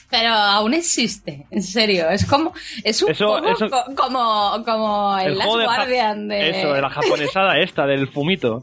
[0.09, 2.09] Pero aún existe, en serio.
[2.11, 2.53] Es como,
[2.85, 6.81] es un Eso- poco eso- co- como, como en el Last Guardian de, Eso, de
[6.81, 8.63] la japonesada esta, del fumito.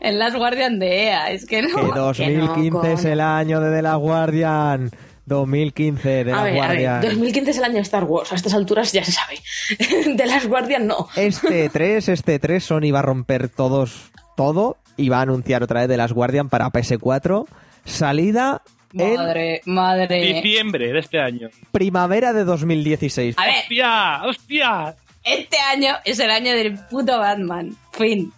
[0.00, 1.30] en Last Guardian de EA.
[1.30, 1.92] Es que no.
[1.92, 4.90] Que 2015 no, es el año de The Last Guardian.
[5.26, 7.00] 2015 de A The ver, a ver, Guardian.
[7.02, 9.38] 2015 es el año de Star Wars, a estas alturas ya se sabe.
[10.16, 11.08] de las Guardian no.
[11.16, 15.80] Este 3, este 3, Sony va a romper todos, todo y va a anunciar otra
[15.80, 17.46] vez de las Guardian para PS4.
[17.84, 18.62] Salida
[18.94, 20.34] en Madre, madre.
[20.34, 21.48] Diciembre de este año.
[21.72, 23.36] primavera de 2016.
[23.38, 24.22] A ver, ¡Hostia!
[24.24, 24.96] ¡Hostia!
[25.24, 27.76] este año es el año del puto Batman.
[27.92, 28.32] Fin.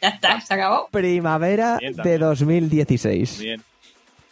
[0.00, 0.88] Ya está, se acabó.
[0.90, 2.20] Primavera Bien, de también.
[2.20, 3.38] 2016.
[3.40, 3.62] Bien.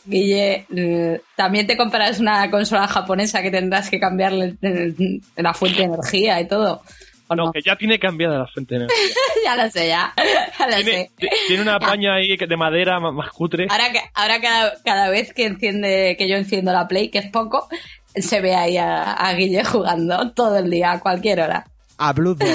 [0.04, 4.94] Guille, eh, también te comprarás una consola japonesa que tendrás que cambiarle eh,
[5.36, 6.82] la fuente de energía y todo.
[7.28, 7.46] ¿O no?
[7.46, 9.06] No, que ya tiene cambiada la fuente de energía.
[9.44, 10.12] ya lo sé, ya.
[10.58, 11.10] Ya lo Tiene, sé.
[11.16, 13.66] ti- tiene una paña ahí de madera más, más cutre.
[13.70, 17.30] Ahora, que, ahora cada, cada vez que enciende, que yo enciendo la Play, que es
[17.30, 17.68] poco,
[18.14, 21.64] se ve ahí a, a Guille jugando todo el día, a cualquier hora.
[21.96, 22.54] A Bloodborne.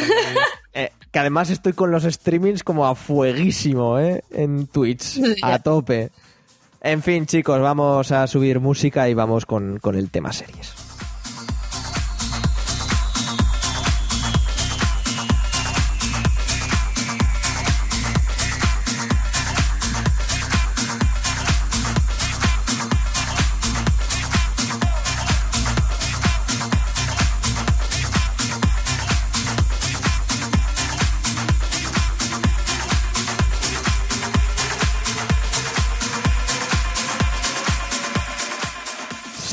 [0.74, 4.22] eh, que además estoy con los streamings como a fueguísimo, ¿eh?
[4.32, 5.20] En Twitch.
[5.42, 6.10] A tope.
[6.82, 10.87] En fin, chicos, vamos a subir música y vamos con, con el tema series.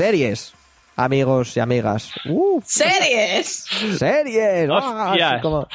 [0.09, 0.53] Series,
[0.97, 2.13] amigos y amigas.
[2.29, 2.61] ¡Uh!
[2.63, 3.65] ¡Series!
[3.97, 4.69] ¡Series!
[4.71, 5.09] ¡Ah!
[5.13, 5.33] Hostias.
[5.33, 5.67] Así como-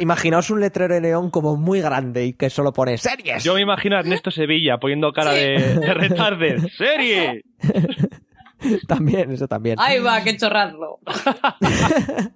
[0.00, 3.44] Imaginaos un letrero de neón como muy grande y que solo pone series.
[3.44, 6.68] Yo me imagino a Ernesto Sevilla poniendo cara de, de retarde.
[6.76, 7.44] ¡Serie!
[8.88, 9.76] También, eso también.
[9.78, 10.98] ¡Ay, va, qué chorrazo!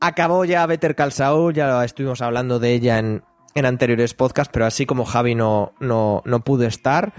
[0.00, 3.22] Acabó ya Better Call Saul, ya estuvimos hablando de ella en,
[3.54, 7.14] en anteriores podcasts, pero así como Javi no, no, no pudo estar,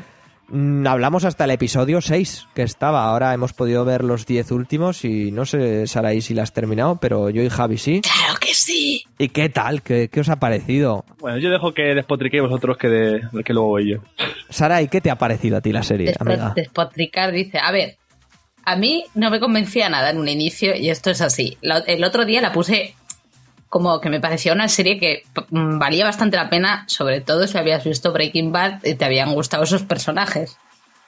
[0.86, 3.06] hablamos hasta el episodio 6 que estaba.
[3.06, 6.98] Ahora hemos podido ver los 10 últimos y no sé, Saraí, si la has terminado,
[7.00, 8.02] pero yo y Javi sí.
[8.02, 9.04] Claro que sí.
[9.18, 9.82] ¿Y qué tal?
[9.82, 11.06] ¿Qué, qué os ha parecido?
[11.20, 13.98] Bueno, yo dejo que despotriquéis vosotros que, de, que luego voy yo.
[14.50, 16.54] Sarai, ¿qué te ha parecido a ti la serie, Despo- amiga?
[16.56, 17.98] despotricar dice, a ver,
[18.66, 21.58] a mí no me convencía nada en un inicio y esto es así.
[21.62, 22.94] El otro día la puse
[23.72, 27.58] como que me parecía una serie que mm, valía bastante la pena, sobre todo si
[27.58, 30.58] habías visto Breaking Bad y te habían gustado esos personajes.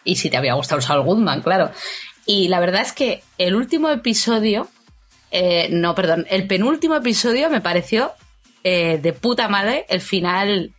[0.06, 1.72] Y si te había gustado Saul Goodman, claro.
[2.26, 4.70] Y la verdad es que el último episodio,
[5.30, 8.14] eh, no, perdón, el penúltimo episodio me pareció
[8.64, 9.86] eh, de puta madre.
[9.90, 10.72] El final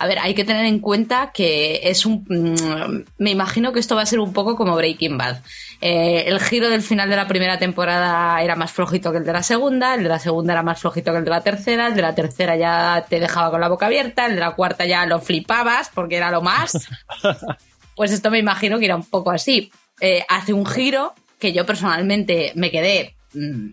[0.00, 2.24] a ver, hay que tener en cuenta que es un.
[2.26, 5.42] mm, Me imagino que esto va a ser un poco como Breaking Bad.
[5.82, 9.32] Eh, el giro del final de la primera temporada era más flojito que el de
[9.34, 11.94] la segunda, el de la segunda era más flojito que el de la tercera, el
[11.94, 15.04] de la tercera ya te dejaba con la boca abierta, el de la cuarta ya
[15.04, 16.88] lo flipabas porque era lo más.
[17.96, 19.70] Pues esto me imagino que era un poco así.
[20.00, 23.72] Eh, hace un giro que yo personalmente me quedé mm,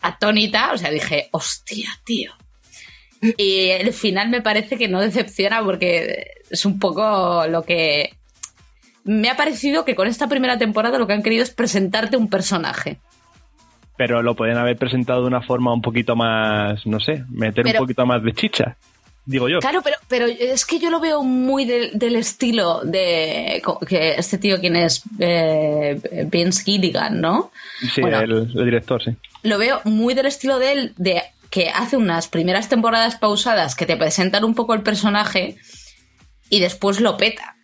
[0.00, 2.32] atónita, o sea, dije, hostia, tío.
[3.38, 8.14] Y el final me parece que no decepciona porque es un poco lo que...
[9.04, 12.28] Me ha parecido que con esta primera temporada lo que han querido es presentarte un
[12.28, 12.98] personaje.
[13.96, 17.80] Pero lo pueden haber presentado de una forma un poquito más, no sé, meter Pero-
[17.80, 18.76] un poquito más de chicha,
[19.26, 19.58] digo yo.
[19.60, 24.38] Claro, pero, pero es que yo lo veo muy del, del estilo de que este
[24.38, 27.50] tío quien es eh, Vince Gilligan, ¿no?
[27.94, 28.20] Sí, Bueno.
[28.20, 29.10] el, el director, sí.
[29.42, 33.84] lo veo muy del estilo de él, de que hace unas primeras temporadas pausadas que
[33.86, 35.56] te presentan un poco el personaje
[36.48, 37.56] y después lo peta.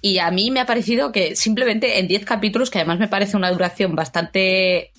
[0.00, 3.36] Y a mí me ha parecido que simplemente en 10 capítulos, que además me parece
[3.36, 4.90] una duración bastante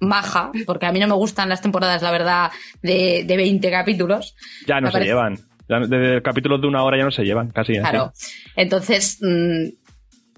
[0.00, 2.50] maja, porque a mí no me gustan las temporadas, la verdad,
[2.82, 4.34] de, de 20 capítulos.
[4.66, 5.38] Ya no se parece- llevan.
[5.68, 7.72] Desde capítulos de una hora ya no se llevan, casi.
[7.76, 7.80] así.
[7.80, 8.12] Claro.
[8.56, 9.68] Entonces, mm,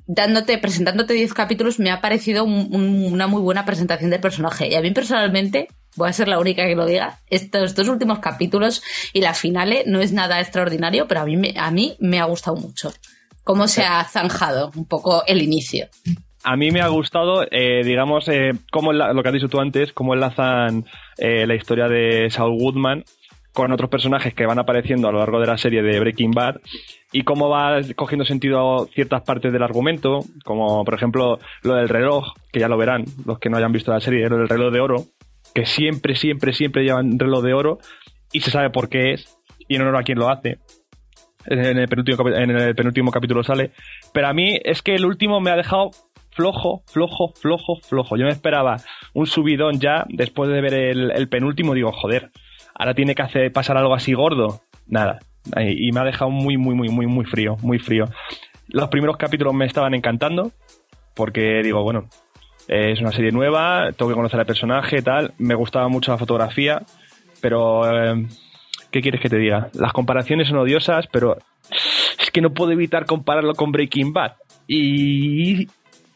[0.06, 4.68] dándote, presentándote 10 capítulos, me ha parecido un- un- una muy buena presentación del personaje.
[4.68, 8.18] Y a mí personalmente, voy a ser la única que lo diga, estos dos últimos
[8.18, 12.20] capítulos y la finale no es nada extraordinario, pero a mí, me- a mí me
[12.20, 12.92] ha gustado mucho.
[13.44, 15.86] Cómo se ha zanjado un poco el inicio.
[16.44, 20.14] A mí me ha gustado, eh, digamos, eh, lo que has dicho tú antes, cómo
[20.14, 20.84] enlazan
[21.18, 23.04] eh, la historia de Saul Goodman
[23.52, 26.56] con otros personajes que van apareciendo a lo largo de la serie de Breaking Bad
[27.12, 32.32] y cómo va cogiendo sentido ciertas partes del argumento, como por ejemplo lo del reloj,
[32.50, 34.80] que ya lo verán los que no hayan visto la serie, lo del reloj de
[34.80, 34.96] oro,
[35.54, 37.78] que siempre, siempre, siempre llevan reloj de oro
[38.32, 39.38] y se sabe por qué es
[39.68, 40.58] y en honor a quién lo hace.
[41.44, 43.72] En el, penúltimo, en el penúltimo capítulo sale.
[44.12, 45.90] Pero a mí es que el último me ha dejado
[46.30, 48.16] flojo, flojo, flojo, flojo.
[48.16, 48.76] Yo me esperaba
[49.12, 51.74] un subidón ya después de ver el, el penúltimo.
[51.74, 52.30] Digo, joder,
[52.74, 54.60] ahora tiene que hacer pasar algo así gordo.
[54.86, 55.18] Nada.
[55.56, 58.04] Y me ha dejado muy, muy, muy, muy, muy frío, muy frío.
[58.68, 60.52] Los primeros capítulos me estaban encantando
[61.14, 62.08] porque digo, bueno,
[62.92, 65.32] es una serie nueva, tengo que conocer al personaje, tal.
[65.38, 66.82] Me gustaba mucho la fotografía,
[67.40, 68.26] pero eh,
[68.90, 69.68] ¿qué quieres que te diga?
[69.74, 71.36] Las comparaciones son odiosas, pero
[72.20, 74.32] es que no puedo evitar compararlo con Breaking Bad.
[74.68, 75.66] Y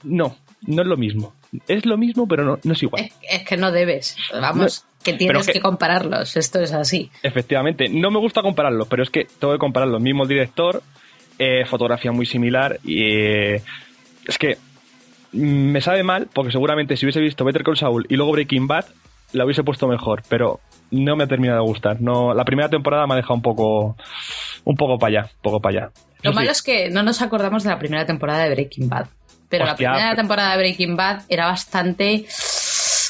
[0.04, 1.34] no, no es lo mismo.
[1.68, 3.04] Es lo mismo, pero no, no es igual.
[3.04, 4.16] Es, es que no debes.
[4.32, 6.36] Vamos, que tienes que- que compararlos.
[6.36, 7.10] Esto es así.
[7.22, 10.00] Efectivamente, no me gusta compararlos, pero es que tengo que compararlos.
[10.02, 10.82] Mismo director,
[11.38, 13.62] eh, fotografía muy similar y eh,
[14.26, 14.56] es que
[15.32, 18.86] me sabe mal porque seguramente si hubiese visto Better Call Saul y luego Breaking Bad
[19.32, 20.60] la hubiese puesto mejor, pero
[20.90, 22.00] no me ha terminado de gustar.
[22.00, 23.96] No, la primera temporada me ha dejado un poco,
[24.64, 25.90] un poco para allá, un poco para allá.
[26.22, 28.88] Lo Eso sí, malo es que no nos acordamos de la primera temporada de Breaking
[28.88, 29.06] Bad.
[29.48, 32.24] Pero la primera pero- temporada de Breaking Bad era bastante.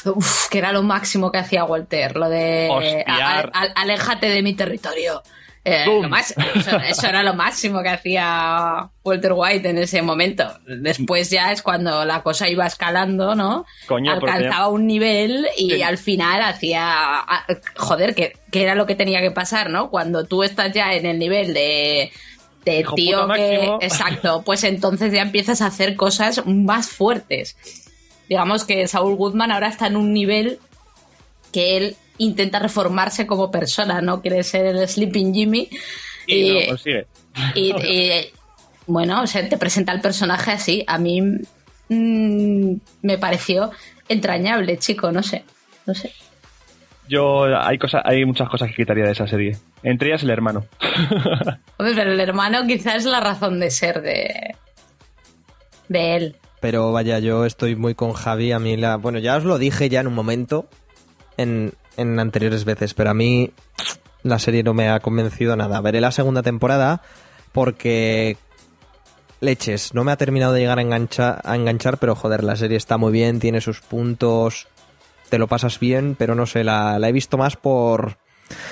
[0.05, 2.15] Uf, que era lo máximo que hacía Walter.
[2.15, 3.03] Lo de.
[3.07, 5.21] A- a- a- aléjate de mi territorio.
[5.69, 10.45] Eh, lo más- eso, eso era lo máximo que hacía Walter White en ese momento.
[10.65, 13.65] Después ya es cuando la cosa iba escalando, ¿no?
[13.87, 15.81] Coño, Alcanzaba un nivel y Sí.
[15.81, 17.25] al final hacía.
[17.75, 19.89] Joder, que, que era lo que tenía que pasar, ¿no?
[19.89, 22.11] Cuando tú estás ya en el nivel de.
[22.65, 23.57] De Hijo tío que.
[23.57, 23.79] máximo.
[23.81, 27.55] Exacto, pues entonces ya empiezas a hacer cosas más fuertes.
[28.29, 30.59] Digamos que Saul Goodman ahora está en un nivel
[31.53, 35.69] que él intenta reformarse como persona, no quiere ser el Sleeping Jimmy.
[36.27, 37.07] y no Y, lo consigue.
[37.55, 38.11] y- y,
[38.87, 40.83] bueno, o sea, te presenta el personaje así.
[40.87, 41.21] A mí
[41.89, 43.71] mm, me pareció
[44.09, 45.43] entrañable, chico, no sé.
[45.85, 46.11] No sé.
[47.09, 49.57] Yo hay cosas, hay muchas cosas que quitaría de esa serie.
[49.83, 50.65] Entre ellas el hermano.
[51.77, 54.55] Hombre, pero el hermano quizás es la razón de ser de,
[55.87, 56.35] de él.
[56.59, 58.51] Pero vaya, yo estoy muy con Javi.
[58.51, 58.97] A mí la.
[58.97, 60.67] Bueno, ya os lo dije ya en un momento.
[61.37, 63.51] en, en anteriores veces, pero a mí
[64.23, 65.81] la serie no me ha convencido nada.
[65.81, 67.01] Veré la segunda temporada
[67.51, 68.37] porque
[69.39, 72.77] leches, no me ha terminado de llegar a, engancha- a enganchar, pero joder, la serie
[72.77, 74.67] está muy bien, tiene sus puntos,
[75.29, 78.17] te lo pasas bien, pero no sé, la, la he visto más por...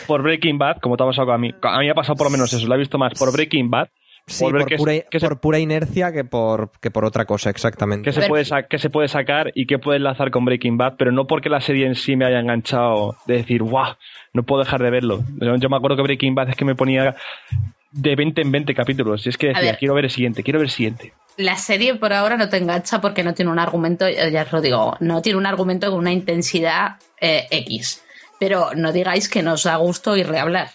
[0.07, 1.53] Por Breaking Bad, como te ha pasado a mí.
[1.61, 2.65] A mí ha pasado por lo menos eso.
[2.65, 3.89] Lo he visto más por Breaking Bad.
[4.27, 8.09] Sí, por pura, qué se, por pura inercia que por, que por otra cosa, exactamente.
[8.09, 10.95] qué se puede sa- qué se puede sacar y qué puede enlazar con Breaking Bad,
[10.97, 13.93] pero no porque la serie en sí me haya enganchado de decir, guau,
[14.33, 15.23] no puedo dejar de verlo.
[15.39, 17.15] Yo, yo me acuerdo que Breaking Bad es que me ponía
[17.91, 19.25] de 20 en 20 capítulos.
[19.25, 19.77] Y es que decía, ver.
[19.77, 21.13] quiero ver el siguiente, quiero ver el siguiente.
[21.37, 24.51] La serie por ahora no te engancha porque no tiene un argumento, eh, ya os
[24.51, 28.03] lo digo, no tiene un argumento con una intensidad eh, X.
[28.39, 30.69] Pero no digáis que nos da gusto ir a hablar.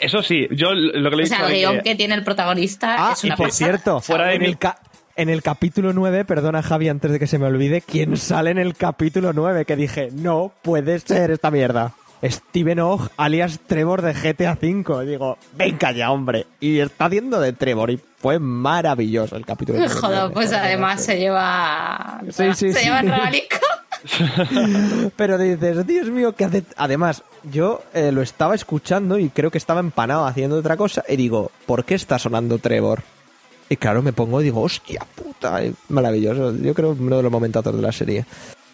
[0.00, 2.14] Eso sí, yo lo que le he O sea, dicho el guion que- que tiene
[2.14, 3.70] el protagonista Ah, es y una por pasada.
[3.70, 4.78] cierto, Fuera de en, mí- el ca-
[5.16, 8.58] en el capítulo 9, perdona Javi, antes de que se me olvide, ¿quién sale en
[8.58, 9.64] el capítulo 9?
[9.64, 11.92] Que dije, no puede ser esta mierda.
[12.24, 15.04] Steven Ogg, alias Trevor de GTA V.
[15.06, 16.46] Digo, venga ya, hombre.
[16.60, 19.78] Y está haciendo de Trevor y fue maravilloso el capítulo.
[19.88, 22.20] Joder, pues además se lleva.
[22.30, 22.84] Sí, sí, se sí.
[22.86, 23.12] lleva el.
[25.16, 26.64] Pero dices, Dios mío, ¿qué hace?
[26.76, 31.16] Además, yo eh, lo estaba escuchando y creo que estaba empanado haciendo otra cosa y
[31.16, 33.02] digo, ¿por qué está sonando Trevor?
[33.68, 36.54] Y claro, me pongo y digo, hostia puta, eh, maravilloso.
[36.56, 38.24] Yo creo uno de los momentazos de la serie.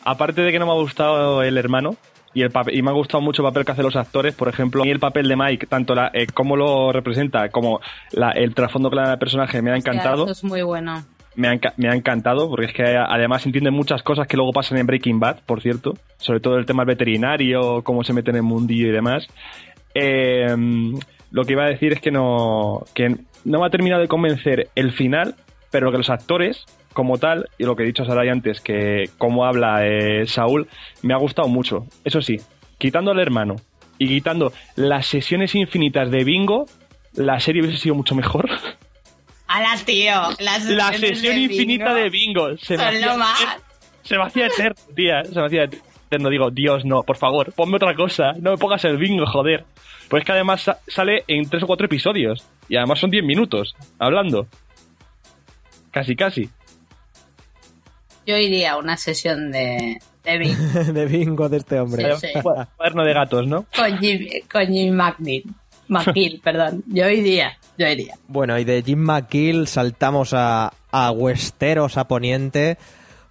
[0.05, 1.97] Aparte de que no me ha gustado el hermano
[2.35, 4.49] y el papel, y me ha gustado mucho el papel que hacen los actores, por
[4.49, 7.81] ejemplo, a mí el papel de Mike, tanto la, eh, cómo lo representa como
[8.11, 10.25] la- el trasfondo que le da al personaje me ha encantado.
[10.25, 11.05] Eso es muy bueno.
[11.35, 14.79] Me ha, me ha encantado porque es que además entiende muchas cosas que luego pasan
[14.79, 18.43] en Breaking Bad, por cierto, sobre todo el tema veterinario, cómo se mete en el
[18.43, 19.27] mundillo y demás.
[19.95, 20.55] Eh,
[21.31, 24.69] lo que iba a decir es que no, que no me ha terminado de convencer
[24.75, 25.35] el final,
[25.71, 29.05] pero que los actores, como tal, y lo que he dicho a Sarai antes, que
[29.19, 30.69] cómo habla eh, Saúl,
[31.03, 31.87] me ha gustado mucho.
[32.05, 32.37] Eso sí,
[32.79, 33.57] quitando al hermano
[33.99, 36.67] y quitando las sesiones infinitas de bingo,
[37.15, 38.49] la serie hubiese sido mucho mejor.
[39.55, 40.13] ¡Hala, tío!
[40.39, 42.57] Las La sesión de infinita bingo de bingo.
[42.59, 43.41] Se me, Son hacía lo más.
[43.43, 43.63] eterno,
[44.03, 45.25] se me hacía eterno, tía.
[45.25, 46.29] Se me hacía eterno.
[46.31, 48.33] Digo, Dios, no, por favor, ponme otra cosa.
[48.41, 49.65] No me pongas el bingo, joder.
[50.09, 52.47] Pues es que además sa- sale en tres o cuatro episodios.
[52.69, 54.47] Y además son 10 minutos hablando.
[55.91, 56.49] Casi, casi.
[58.27, 62.15] Yo iría a una sesión de, de bingo de bingo de este hombre.
[62.17, 62.41] Sí, sí.
[62.77, 63.67] Cuaderno de gatos, ¿no?
[63.75, 65.45] con Jim, con Jim McNeil.
[65.93, 66.83] McGill, perdón.
[66.87, 68.17] Yo iría, yo iría.
[68.29, 72.79] Bueno, y de Jim McGill saltamos a, a Westeros, a Poniente,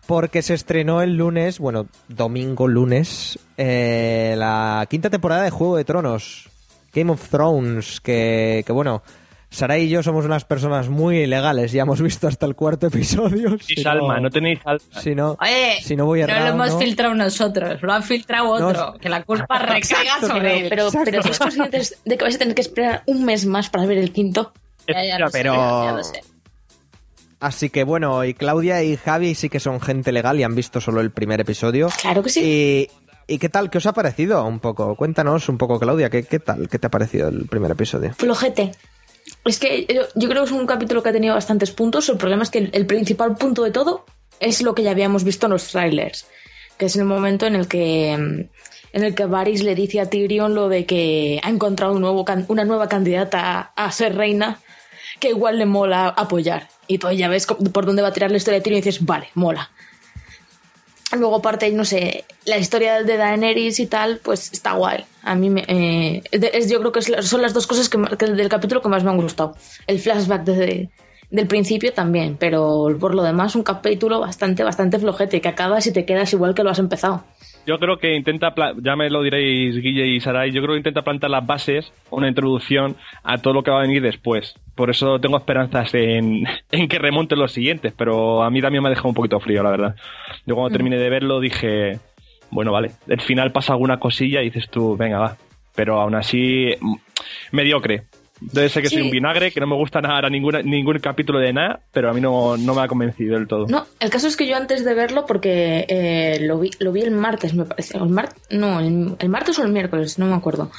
[0.07, 5.85] porque se estrenó el lunes, bueno, domingo, lunes, eh, la quinta temporada de Juego de
[5.85, 6.49] Tronos,
[6.93, 9.03] Game of Thrones, que, que bueno,
[9.53, 13.57] Sara y yo somos unas personas muy ilegales, ya hemos visto hasta el cuarto episodio.
[13.67, 14.79] Y si Salma, no, no tenéis alma.
[15.01, 16.79] Si no, Oye, si no voy no lo errado, hemos ¿no?
[16.79, 18.93] filtrado nosotros, lo ha filtrado No, otro.
[18.99, 19.79] que la culpa recaiga
[20.15, 20.67] Exacto, sobre él.
[20.69, 21.05] Pero, Exacto.
[21.11, 23.97] pero ¿sois conscientes de que vais a tener que esperar un mes más para ver
[23.97, 24.53] el quinto?
[24.87, 25.53] Ya, ya lo sé, pero-
[25.85, 26.21] ya lo sé.
[27.41, 30.79] Así que bueno, y Claudia y Javi sí que son gente legal y han visto
[30.79, 31.89] solo el primer episodio.
[32.01, 32.41] Claro que sí.
[33.27, 33.69] ¿Y, ¿y qué tal?
[33.69, 34.95] ¿Qué os ha parecido un poco?
[34.95, 36.69] Cuéntanos un poco, Claudia, ¿qué, qué tal?
[36.69, 38.13] ¿Qué te ha parecido el primer episodio?
[38.13, 38.71] Flojete.
[39.45, 42.07] Es que yo, yo creo que es un capítulo que ha tenido bastantes puntos.
[42.09, 44.05] El problema es que el, el principal punto de todo
[44.39, 46.27] es lo que ya habíamos visto en los trailers,
[46.77, 48.11] que es el momento en el que
[48.93, 52.89] en el que Varys le dice a Tyrion lo de que ha encontrado una nueva
[52.89, 54.59] candidata a, a ser reina
[55.19, 56.67] que igual le mola apoyar.
[56.87, 59.05] Y tú ya ves por dónde va a tirar la historia de Tyrion y dices,
[59.05, 59.71] vale, mola.
[61.17, 65.03] Luego parte, no sé, la historia de Daenerys y tal, pues está guay.
[65.23, 68.47] A mí me, eh, es- yo creo que es son las dos cosas que, del
[68.49, 69.55] capítulo que más me han gustado.
[69.87, 70.89] El flashback de-
[71.29, 75.91] del principio también, pero por lo demás un capítulo bastante, bastante flojete, que acabas y
[75.91, 77.23] te quedas igual que lo has empezado.
[77.65, 81.03] Yo creo que intenta, ya me lo diréis Guille y Sarai, yo creo que intenta
[81.03, 84.55] plantar las bases, una introducción a todo lo que va a venir después.
[84.75, 88.89] Por eso tengo esperanzas en, en que remonten los siguientes, pero a mí también me
[88.89, 89.95] ha dejado un poquito frío, la verdad.
[90.45, 91.99] Yo cuando terminé de verlo dije,
[92.51, 95.37] bueno, vale, el final pasa alguna cosilla y dices tú, venga, va.
[95.75, 96.95] Pero aún así, mm,
[97.51, 98.03] mediocre.
[98.41, 99.03] Debe ser que soy Sí.
[99.05, 102.19] un vinagre, que no me gusta nada ninguna, ningún capítulo de nada, pero a mí
[102.19, 103.67] no, no me ha convencido del todo.
[103.67, 107.01] No, el caso es que yo antes de verlo, porque eh, lo, vi, lo vi
[107.01, 107.97] el martes, me parece.
[107.97, 110.71] ¿El mar no, el, el martes o el miércoles, no me acuerdo.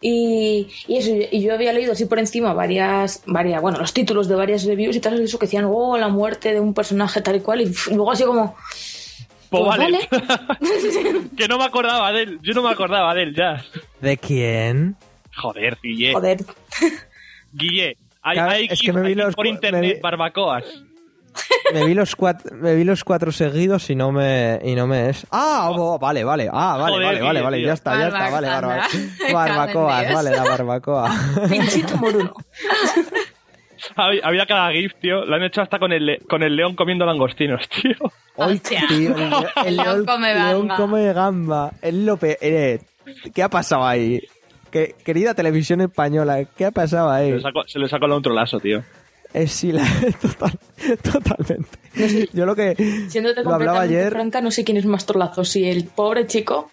[0.00, 4.26] Y, y eso, y yo había leído así por encima varias, varias, bueno, los títulos
[4.26, 7.36] de varias reviews y tal, eso que decían, oh, la muerte de un personaje tal
[7.36, 8.56] y cual, y luego así como,
[9.50, 11.20] Pues pues vale, vale.
[11.36, 13.62] que no me acordaba de él, yo no me acordaba de él ya.
[14.00, 14.96] ¿De quién?
[15.36, 16.12] Joder, Guille.
[16.14, 16.38] joder.
[17.52, 20.64] Guille, hay, es que me vi los por internet me vi- barbacoas.
[21.72, 25.10] Me vi los cuatro, me vi los cuatro seguidos y no me y no me
[25.10, 25.24] es.
[25.30, 26.48] Ah, oh, vale, vale.
[26.52, 28.84] Ah, vale, Joder, vale, vale, vale, ya está, ya está, vale, Barbacoa, barbacoa.
[28.84, 29.32] anda.
[29.32, 31.10] Barbacoa, Cago en vale, la barbacoa.
[31.48, 32.34] Pinchito moruno.
[33.96, 35.24] Había, cada gif, tío.
[35.24, 37.94] Lo han hecho hasta con el, con el león comiendo langostinos, tío.
[38.36, 38.82] Hostia.
[38.88, 39.14] tío,
[39.64, 40.76] el, león come león gamba.
[40.76, 41.70] come gamba.
[41.80, 42.80] Es lo pe- eh,
[43.34, 44.20] ¿Qué ha pasado ahí?
[44.70, 47.32] Que- querida televisión española, ¿qué ha pasado Se ahí?
[47.32, 48.82] le sacó, se le sacó el otro lazo, tío.
[49.32, 49.84] Es sí, la,
[50.22, 50.58] total,
[51.02, 51.78] totalmente.
[52.32, 52.74] Yo lo que
[53.08, 54.12] Siéndote lo hablaba completamente ayer.
[54.12, 55.44] franca, no sé quién es más trolazo.
[55.44, 56.70] Si el pobre chico,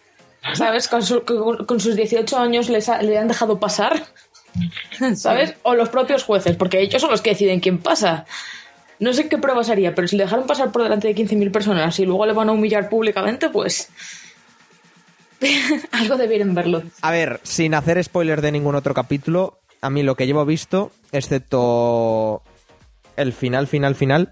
[0.53, 0.87] ¿sabes?
[0.87, 4.01] Con, su- con- con sus 18 años les ha- le han dejado pasar,
[5.15, 5.55] ¿sabes?
[5.63, 8.25] O los propios jueces, porque ellos son los que deciden quién pasa.
[8.99, 11.99] No sé qué pruebas haría, pero si le dejaron pasar por delante de 15.000 personas
[11.99, 13.89] y luego le van a humillar públicamente, pues.
[15.91, 16.81] Algo debieron verlo.
[17.01, 20.91] A ver, sin hacer spoiler de ningún otro capítulo, a mí lo que llevo visto,
[21.11, 22.41] excepto
[23.15, 24.29] el final, final, final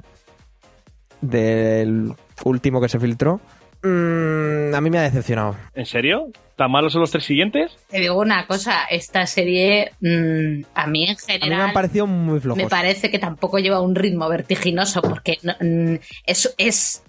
[1.21, 3.39] del último que se filtró,
[3.83, 5.55] mm, a mí me ha decepcionado.
[5.73, 6.31] ¿En serio?
[6.55, 7.71] ¿Tan malos son los tres siguientes?
[7.89, 11.73] Te digo una cosa, esta serie mm, a mí en A mí me general han
[11.73, 12.61] parecido muy flojos.
[12.63, 15.95] me parece que tampoco lleva un ritmo vertiginoso porque no- mm,
[16.25, 17.03] es, es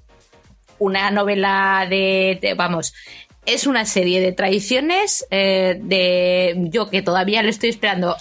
[0.79, 2.93] una novela de, de- vamos
[3.47, 8.17] es una serie de tradiciones eh, de yo que todavía le estoy esperando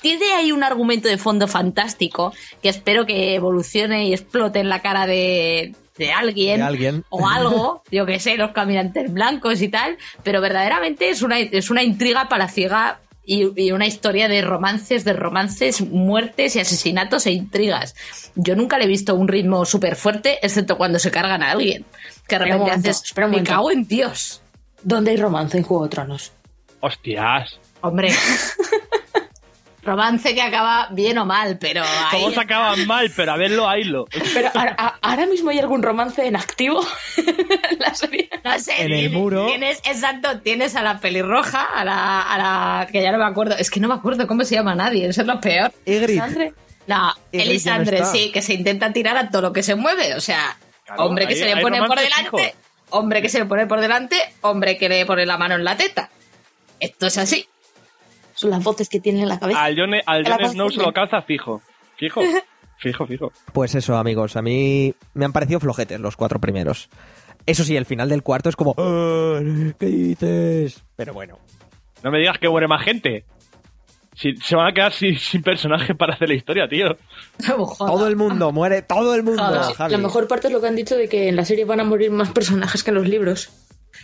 [0.00, 4.80] tiene ahí un argumento de fondo fantástico que espero que evolucione y explote en la
[4.80, 7.04] cara de, de alguien De alguien.
[7.08, 11.70] o algo, yo que sé, los caminantes blancos y tal, pero verdaderamente es una, es
[11.70, 17.32] una intriga palaciega y, y una historia de romances, de romances, muertes y asesinatos e
[17.32, 17.94] intrigas.
[18.34, 21.84] Yo nunca le he visto un ritmo súper fuerte, excepto cuando se cargan a alguien.
[22.26, 24.42] Que de repente momento, haces, me cago en Dios.
[24.82, 26.32] ¿Dónde hay romance en Juego de Tronos?
[26.80, 27.58] Hostias.
[27.82, 28.12] Hombre.
[29.82, 34.04] Romance que acaba bien o mal, pero ahí Todos acaban mal, pero a verlo, haylo.
[34.34, 36.82] Pero ahora, a- ahora mismo hay algún romance en activo
[37.16, 38.28] en la serie.
[38.44, 39.46] No sé, En el tienes- muro.
[39.46, 42.86] Tienes, exacto, tienes a la pelirroja, a la, a la.
[42.92, 43.56] que ya no me acuerdo.
[43.56, 45.72] Es que no me acuerdo cómo se llama nadie, eso es lo peor.
[46.14, 46.52] Sandre,
[46.86, 50.14] No, Elisandre, no sí, que se intenta tirar a todo lo que se mueve.
[50.14, 52.58] O sea, Claro, hombre que se le pone por delante, fijo.
[52.90, 55.76] Hombre que se le pone por delante, hombre que le pone la mano en la
[55.76, 56.10] teta.
[56.78, 57.46] Esto es así.
[58.34, 59.62] son las voces que tiene en la cabeza.
[59.64, 61.60] Al Jon, al Snow se lo calza fijo.
[61.96, 62.22] Fijo.
[62.78, 63.30] Fijo, fijo.
[63.52, 66.88] Pues eso, amigos, a mí me han parecido flojetes los cuatro primeros.
[67.44, 68.74] Eso sí, el final del cuarto es como...
[68.78, 69.38] "Ah,
[69.78, 70.82] ¿Qué dices?
[70.96, 71.38] Pero bueno.
[72.02, 73.26] No me digas que muere más gente.
[74.20, 76.96] Si, se van a quedar sin, sin personaje para hacer la historia, tío.
[77.78, 79.74] Todo el mundo, muere todo el mundo, Joder.
[79.74, 79.92] Javi.
[79.92, 81.84] La mejor parte es lo que han dicho de que en la serie van a
[81.84, 83.48] morir más personajes que en los libros.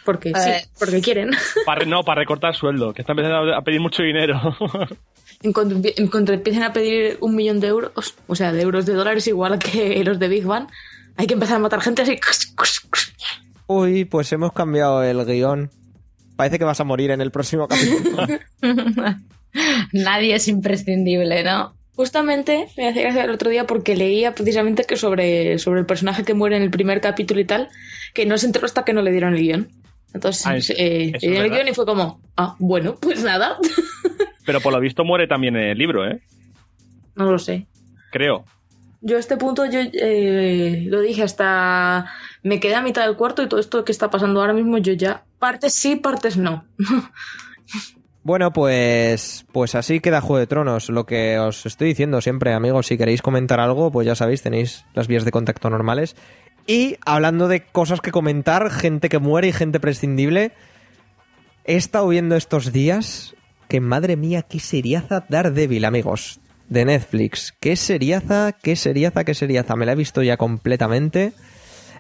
[0.07, 1.33] Porque sí, porque quieren.
[1.67, 4.41] Para, no, para recortar sueldo, que están empezando a pedir mucho dinero.
[5.43, 8.87] En cuanto, en cuanto empiecen a pedir un millón de euros, o sea, de euros
[8.87, 10.67] de dólares igual que los de Big Bang,
[11.17, 12.19] hay que empezar a matar gente así.
[13.67, 15.71] Uy, pues hemos cambiado el guion.
[16.37, 18.27] Parece que vas a morir en el próximo capítulo.
[19.93, 21.75] Nadie es imprescindible, ¿no?
[21.95, 26.25] Justamente me hacía gracia el otro día porque leía precisamente que sobre, sobre el personaje
[26.25, 27.69] que muere en el primer capítulo y tal,
[28.13, 29.69] que no se enteró hasta que no le dieron el guion.
[30.13, 33.57] Entonces, Ah, eh, le dieron el guion y fue como, ah, bueno, pues nada.
[34.45, 36.21] Pero por lo visto muere también en el libro, ¿eh?
[37.17, 37.67] no lo sé.
[38.13, 38.45] Creo.
[39.01, 42.11] Yo a este punto yo eh, lo dije hasta
[42.43, 44.93] me quedé a mitad del cuarto y todo esto que está pasando ahora mismo yo
[44.93, 46.65] ya partes sí, partes no.
[48.27, 50.89] Bueno, pues, pues así queda Juego de Tronos.
[50.89, 54.85] Lo que os estoy diciendo siempre, amigos, si queréis comentar algo, pues ya sabéis, tenéis
[54.95, 56.17] las vías de contacto normales.
[56.67, 60.51] Y hablando de cosas que comentar, gente que muere y gente prescindible,
[61.67, 63.37] he estado viendo estos días
[63.69, 67.55] que, madre mía, qué seriaza Daredevil, amigos, de Netflix.
[67.61, 69.77] Qué seriaza, qué seriaza, qué seriaza.
[69.77, 71.33] Me la he visto ya completamente.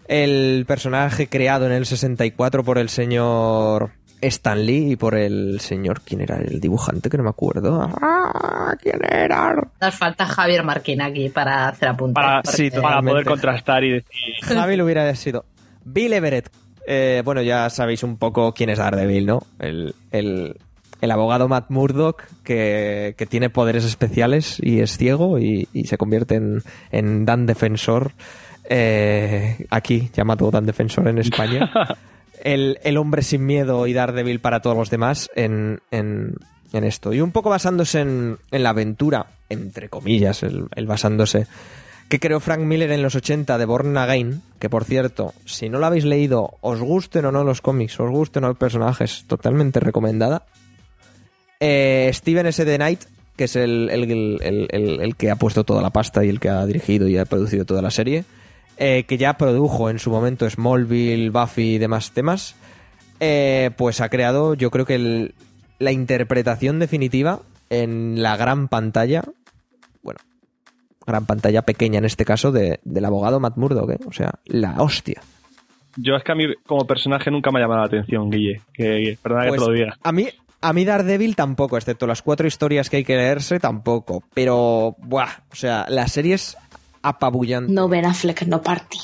[0.08, 6.00] El personaje creado en el 64 por el señor Stan Lee y por el señor,
[6.04, 6.36] ¿quién era?
[6.38, 7.82] El dibujante que no me acuerdo.
[8.00, 9.54] Ah, ¿Quién era?
[9.80, 12.14] Nos falta Javier Marquín aquí para hacer apuntes.
[12.14, 13.10] Para, porque- sí, para totalmente.
[13.12, 14.34] poder contrastar y decir.
[14.42, 15.44] Javi lo hubiera sido.
[15.84, 16.50] Bill Everett.
[16.86, 19.42] Eh, bueno, ya sabéis un poco quién es Daredevil, ¿no?
[19.58, 20.56] El, el,
[21.00, 25.98] el abogado Matt Murdock que, que tiene poderes especiales y es ciego y, y se
[25.98, 26.62] convierte en,
[26.92, 28.12] en Dan Defensor.
[28.68, 31.70] eh, aquí, llamado Dan Defensor en España.
[32.46, 36.34] el, el hombre sin miedo y Daredevil para todos los demás en, en,
[36.72, 37.12] en esto.
[37.12, 41.46] Y un poco basándose en, en la aventura, entre comillas, el, basándose,
[42.08, 45.78] que creó Frank Miller en los 80 de Born Again, que por cierto, si no
[45.78, 49.24] lo habéis leído, os gusten o no los cómics, os gusten o no los personajes,
[49.26, 50.44] totalmente recomendada.
[51.60, 52.64] Eh, Steven S.
[52.64, 53.00] The Knight,
[53.36, 57.08] que es el- el que ha puesto toda la pasta y el que ha dirigido
[57.08, 58.24] y ha producido toda la serie.
[58.78, 62.54] Eh, que ya produjo en su momento Smallville, Buffy y demás temas,
[63.20, 65.34] eh, pues ha creado, yo creo que el-
[65.78, 69.22] la interpretación definitiva en la gran pantalla,
[70.02, 70.20] bueno,
[71.06, 73.98] gran pantalla pequeña en este caso, de- del abogado Matt Murdock, ¿eh?
[74.06, 75.20] o sea, la hostia.
[75.96, 78.60] Yo es que a mí como personaje nunca me ha llamado la atención, Guille.
[78.74, 79.96] Que, perdona que Pues, te lo diga.
[80.02, 80.28] A mí,
[80.60, 84.22] a mí Daredevil tampoco, excepto las cuatro historias que hay que leerse, tampoco.
[84.34, 86.54] Pero, buah, o sea, la serie es
[87.08, 87.72] apabullante.
[87.72, 88.98] No Ben Affleck, no Party.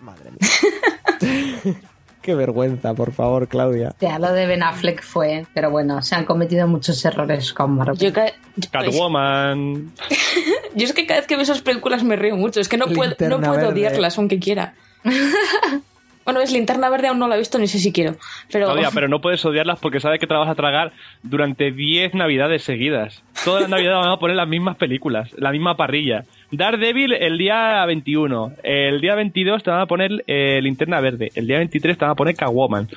[0.00, 1.74] Madre mía.
[2.22, 3.94] Qué vergüenza, por favor, Claudia.
[4.00, 7.98] Ya lo de Ben Affleck fue, pero bueno, se han cometido muchos errores con Marvel.
[7.98, 8.32] Yo, ca-
[8.70, 9.92] Catwoman.
[10.76, 12.60] yo es que cada vez que veo esas películas me río mucho.
[12.60, 13.66] Es que no puedo, no puedo verde.
[13.66, 14.74] odiarlas, aunque quiera.
[16.24, 18.16] bueno, es Linterna Verde, aún no la he visto, ni sé si quiero.
[18.50, 20.92] Pero, Claudia, pero no puedes odiarlas porque sabes que te las vas a tragar
[21.22, 23.22] durante 10 navidades seguidas.
[23.44, 26.24] Todas las navidades van a poner las mismas películas, la misma parrilla.
[26.50, 31.46] Daredevil el día 21, el día 22 te van a poner eh, Linterna Verde, el
[31.46, 32.88] día 23 te van a poner Catwoman.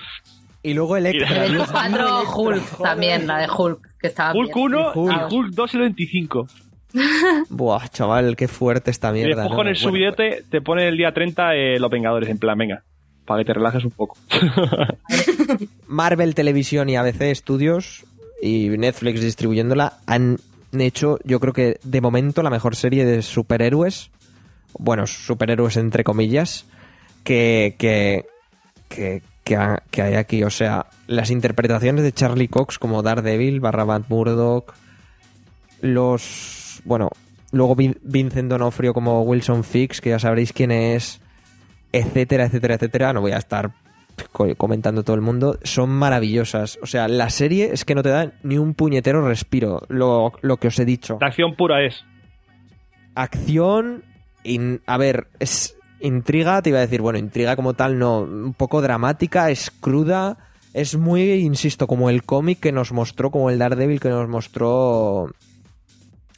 [0.62, 1.30] Y luego Electra.
[1.42, 2.62] 24 Electra, Hulk joder.
[2.90, 4.66] también, la de Hulk, que estaba Hulk bien.
[4.74, 5.32] 1 Y Hulk.
[5.32, 6.48] y Hulk 2 y el 25.
[7.50, 9.44] Buah, chaval, qué fuerte esta Y mierda.
[9.44, 9.56] después ¿no?
[9.58, 12.84] con el Bueno, subidete te pone el día 30 eh, Los Vengadores, en plan, venga,
[13.26, 14.18] para que te relajes un poco.
[15.88, 18.06] Marvel Televisión y ABC Studios
[18.42, 20.38] y Netflix distribuyéndola han
[20.78, 24.12] hecho, yo creo que de momento, la mejor serie de superhéroes.
[24.78, 26.66] Bueno, superhéroes entre comillas.
[27.24, 28.26] Que, que,
[28.90, 30.44] que, que, ha- que hay aquí.
[30.44, 34.74] O sea, las interpretaciones de Charlie Cox como Daredevil barra Matt Murdock.
[35.82, 36.82] Los.
[36.84, 37.10] Bueno,
[37.52, 41.20] luego Vin- Vincent Donofrio como Wilson Fix, que ya sabréis quién es.
[41.92, 43.14] Etcétera, etcétera, etcétera.
[43.14, 43.72] No voy a estar
[44.32, 46.78] co- comentando todo el mundo, son maravillosas.
[46.82, 50.58] O sea, la serie es que no te da ni un puñetero respiro, lo, lo
[50.58, 51.18] que os he dicho.
[51.22, 52.04] La acción pura es.
[53.16, 54.04] Acción,
[54.44, 58.54] in- a ver, es intriga, te iba a decir, bueno, intriga como tal no, un
[58.54, 60.38] poco dramática, es cruda,
[60.74, 65.32] es muy, insisto, como el cómic que nos mostró, como el Daredevil que nos mostró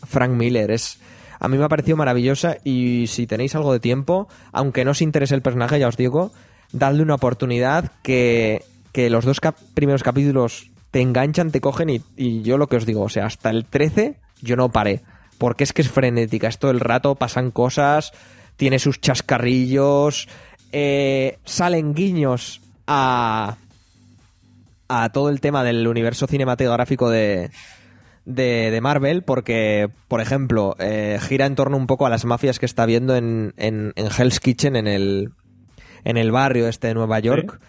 [0.06, 1.00] Frank Miller, es...
[1.40, 5.02] A mí me ha parecido maravillosa y si tenéis algo de tiempo, aunque no os
[5.02, 6.32] interese el personaje, ya os digo,
[6.72, 9.40] dadle una oportunidad que, que los dos
[9.74, 13.26] primeros capítulos te enganchan, te cogen y, y yo lo que os digo, o sea,
[13.26, 15.02] hasta el 13 yo no paré,
[15.38, 18.14] porque es que es frenética, es todo el rato, pasan cosas,
[18.56, 20.28] tiene sus chascarrillos,
[20.72, 23.58] eh, salen guiños a,
[24.88, 27.52] a todo el tema del universo cinematográfico de,
[28.28, 32.60] de, de Marvel, porque, por ejemplo, eh, gira en torno un poco a las mafias
[32.60, 35.32] que está viendo en, en, en Hell's Kitchen, en el,
[36.04, 37.62] en el barrio este de Nueva York,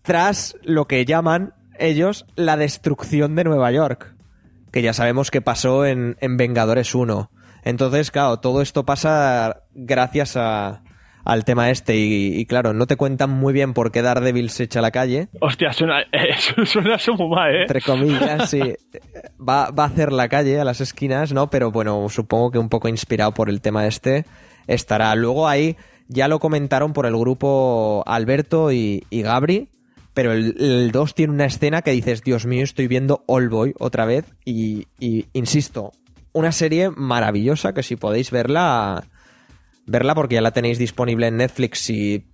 [0.00, 4.14] tras lo que llaman ellos la destrucción de Nueva York,
[4.72, 7.30] que ya sabemos que pasó en, en Vengadores 1.
[7.64, 10.82] Entonces, claro, todo esto pasa gracias a,
[11.28, 14.64] al tema este y, y, claro, no te cuentan muy bien por qué Daredevil se
[14.64, 17.62] echa a la calle, Hostia, suena, eh, suena eso muy mal, ¿eh?
[17.62, 18.62] entre comillas, sí.
[19.38, 21.50] Va, va a hacer la calle a las esquinas, ¿no?
[21.50, 24.24] Pero bueno, supongo que un poco inspirado por el tema este
[24.66, 25.14] estará.
[25.16, 25.76] Luego ahí
[26.06, 29.68] ya lo comentaron por el grupo Alberto y, y Gabri,
[30.14, 34.06] pero el 2 tiene una escena que dices, Dios mío, estoy viendo All Boy otra
[34.06, 35.92] vez y, y insisto,
[36.32, 39.04] una serie maravillosa que si podéis verla,
[39.88, 42.30] verla porque ya la tenéis disponible en Netflix si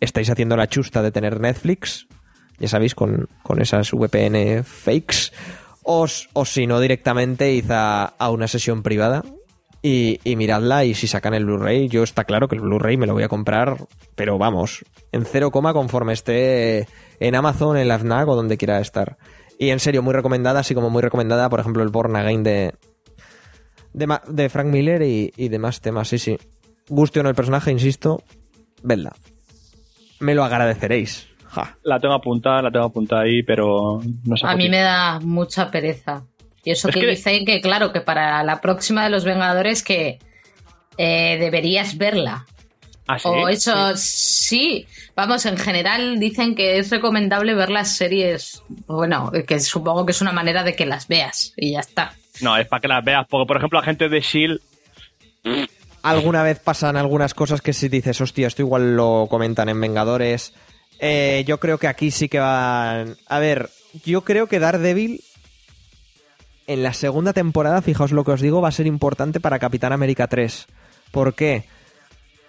[0.00, 2.06] estáis haciendo la chusta de tener Netflix,
[2.58, 5.32] ya sabéis, con, con esas VPN fakes,
[5.82, 9.22] o, o si no directamente id a, a una sesión privada
[9.82, 13.14] y, miradla y si sacan el Blu-ray, yo está claro que el Blu-ray me lo
[13.14, 13.76] voy a comprar,
[14.14, 16.88] pero vamos, en cero coma conforme esté
[17.20, 19.18] en Amazon, en la FNAC o donde quiera estar.
[19.58, 22.74] Y en serio, muy recomendada, así como muy recomendada, por ejemplo, el Born Again de,
[23.92, 26.38] de, de Frank Miller y, y demás temas, sí, sí.
[26.88, 28.22] Guste o no el personaje, insisto,
[28.82, 29.14] vedla.
[30.20, 31.26] Me lo agradeceréis.
[31.46, 31.76] Ja.
[31.82, 34.46] La tengo apuntada, la tengo apuntada ahí, pero no sé.
[34.46, 36.24] A mí me da mucha pereza.
[36.64, 39.82] Y eso Es que, que- dicen que, claro, que para la próxima de los Vengadores
[39.82, 40.18] que
[40.98, 42.46] eh, deberías verla.
[43.06, 43.26] ¿Ah, sí?
[43.28, 44.86] O eso, sí.
[45.16, 48.62] Vamos, en general dicen que es recomendable ver las series.
[48.86, 52.12] Bueno, que supongo que es una manera de que las veas y ya está.
[52.42, 55.68] No, es para que las veas, porque por ejemplo la gente de S.H.I.E.L.D.
[56.02, 60.54] Alguna vez pasan algunas cosas que si dices, hostia, esto igual lo comentan en Vengadores.
[61.00, 63.16] Eh, yo creo que aquí sí que van.
[63.26, 63.70] A ver,
[64.04, 65.22] yo creo que Daredevil
[66.68, 69.92] en la segunda temporada, fijaos lo que os digo, va a ser importante para Capitán
[69.92, 70.66] América 3.
[71.10, 71.64] ¿Por qué?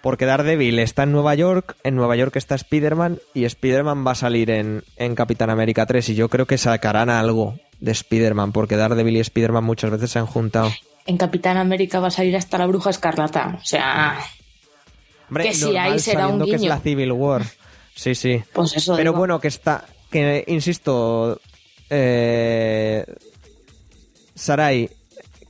[0.02, 4.16] Porque Daredevil está en Nueva York, en Nueva York está Spider-Man y Spider-Man va a
[4.16, 8.76] salir en, en Capitán América 3 y yo creo que sacarán algo de Spider-Man porque
[8.76, 10.70] Daredevil y Spider-Man muchas veces se han juntado.
[11.10, 13.58] En Capitán América va a salir hasta la bruja escarlata.
[13.60, 14.16] O sea,
[15.28, 16.68] Hombre, que si ahí será un sabiendo que es guiño.
[16.72, 17.42] la Civil War.
[17.96, 18.42] Sí, sí.
[18.52, 19.18] Pues eso Pero digo.
[19.18, 19.84] bueno, que está.
[20.10, 21.40] Que, insisto.
[21.90, 23.04] Eh,
[24.34, 24.88] Sarai,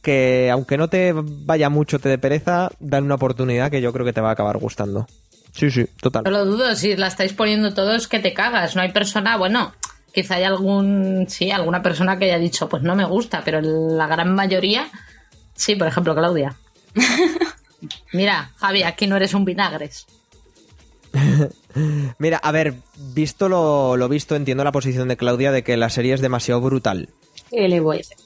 [0.02, 4.06] que aunque no te vaya mucho, te de pereza, dan una oportunidad que yo creo
[4.06, 5.06] que te va a acabar gustando.
[5.52, 6.24] Sí, sí, total.
[6.24, 8.76] No lo dudo, si la estáis poniendo todos que te cagas.
[8.76, 9.74] No hay persona, bueno,
[10.14, 14.06] quizá hay algún, sí, alguna persona que haya dicho, pues no me gusta, pero la
[14.06, 14.88] gran mayoría,
[15.60, 16.56] sí, por ejemplo, Claudia.
[18.12, 20.06] Mira, Javi, aquí no eres un vinagres.
[22.18, 25.90] Mira, a ver, visto lo, lo visto, entiendo la posición de Claudia de que la
[25.90, 27.10] serie es demasiado brutal.
[27.50, 28.16] ¿Qué le voy a hacer?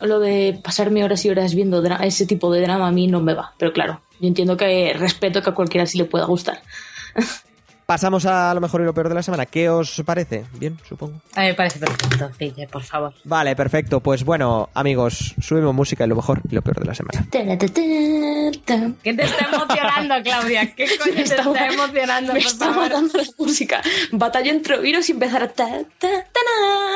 [0.00, 3.34] Lo de pasarme horas y horas viendo ese tipo de drama a mí no me
[3.34, 3.52] va.
[3.58, 6.62] Pero claro, yo entiendo que respeto que a cualquiera sí le pueda gustar.
[7.90, 9.46] Pasamos a lo mejor y lo peor de la semana.
[9.46, 10.44] ¿Qué os parece?
[10.60, 11.14] Bien, supongo.
[11.34, 13.12] A mí me parece perfecto, Guille, por favor.
[13.24, 13.98] Vale, perfecto.
[13.98, 17.26] Pues bueno, amigos, subimos música y lo mejor y lo peor de la semana.
[17.32, 17.40] ¿Qué
[19.12, 20.72] te está emocionando, Claudia?
[20.72, 22.82] ¿Qué coño te está- está emocionando, Me por está favor?
[22.84, 23.82] matando la música.
[24.12, 25.48] Batalla entre virus y empezar a...
[25.48, 25.66] Ta,
[25.98, 26.08] ta,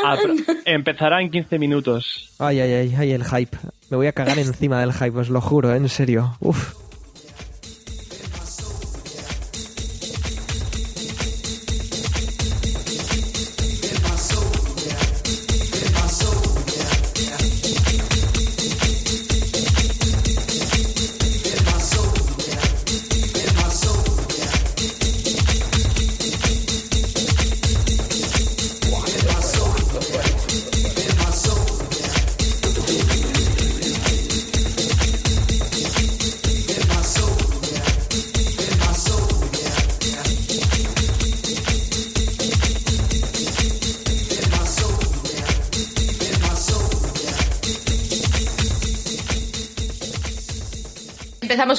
[0.05, 0.17] Ah,
[0.65, 2.31] empezará en 15 minutos.
[2.39, 3.57] Ay, ay, ay, ay, el hype.
[3.91, 6.37] Me voy a cagar encima del hype, os lo juro, en serio.
[6.39, 6.75] Uf.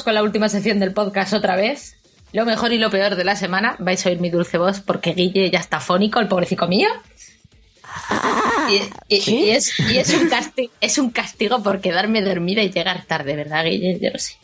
[0.06, 1.96] Con la última sección del podcast otra vez.
[2.32, 3.74] Lo mejor y lo peor de la semana.
[3.80, 6.86] Vais a oír mi dulce voz porque Guille ya está fónico, el pobrecito mío.
[9.08, 12.70] Y, y- y es, y es un castigo, es un castigo por quedarme dormida y
[12.70, 13.98] llegar tarde, ¿verdad, Guille?
[14.00, 14.34] Yo lo sé.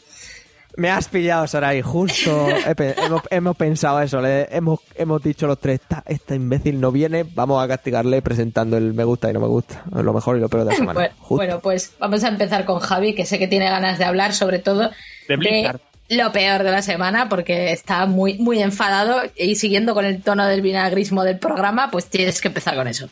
[0.76, 2.48] Me has pillado, Sarai, justo.
[2.66, 7.24] hemos, hemos pensado eso, le hemos, hemos dicho los tres, esta, esta imbécil no viene,
[7.24, 9.84] vamos a castigarle presentando el me gusta y no me gusta.
[9.92, 11.10] Lo mejor y lo peor de la semana.
[11.28, 14.58] Bueno, pues vamos a empezar con Javi, que sé que tiene ganas de hablar sobre
[14.58, 14.90] todo
[15.36, 15.80] De Blizzard.
[16.10, 20.46] lo peor de la semana, porque está muy, muy enfadado y siguiendo con el tono
[20.46, 23.08] del vinagrismo del programa, pues tienes que empezar con eso.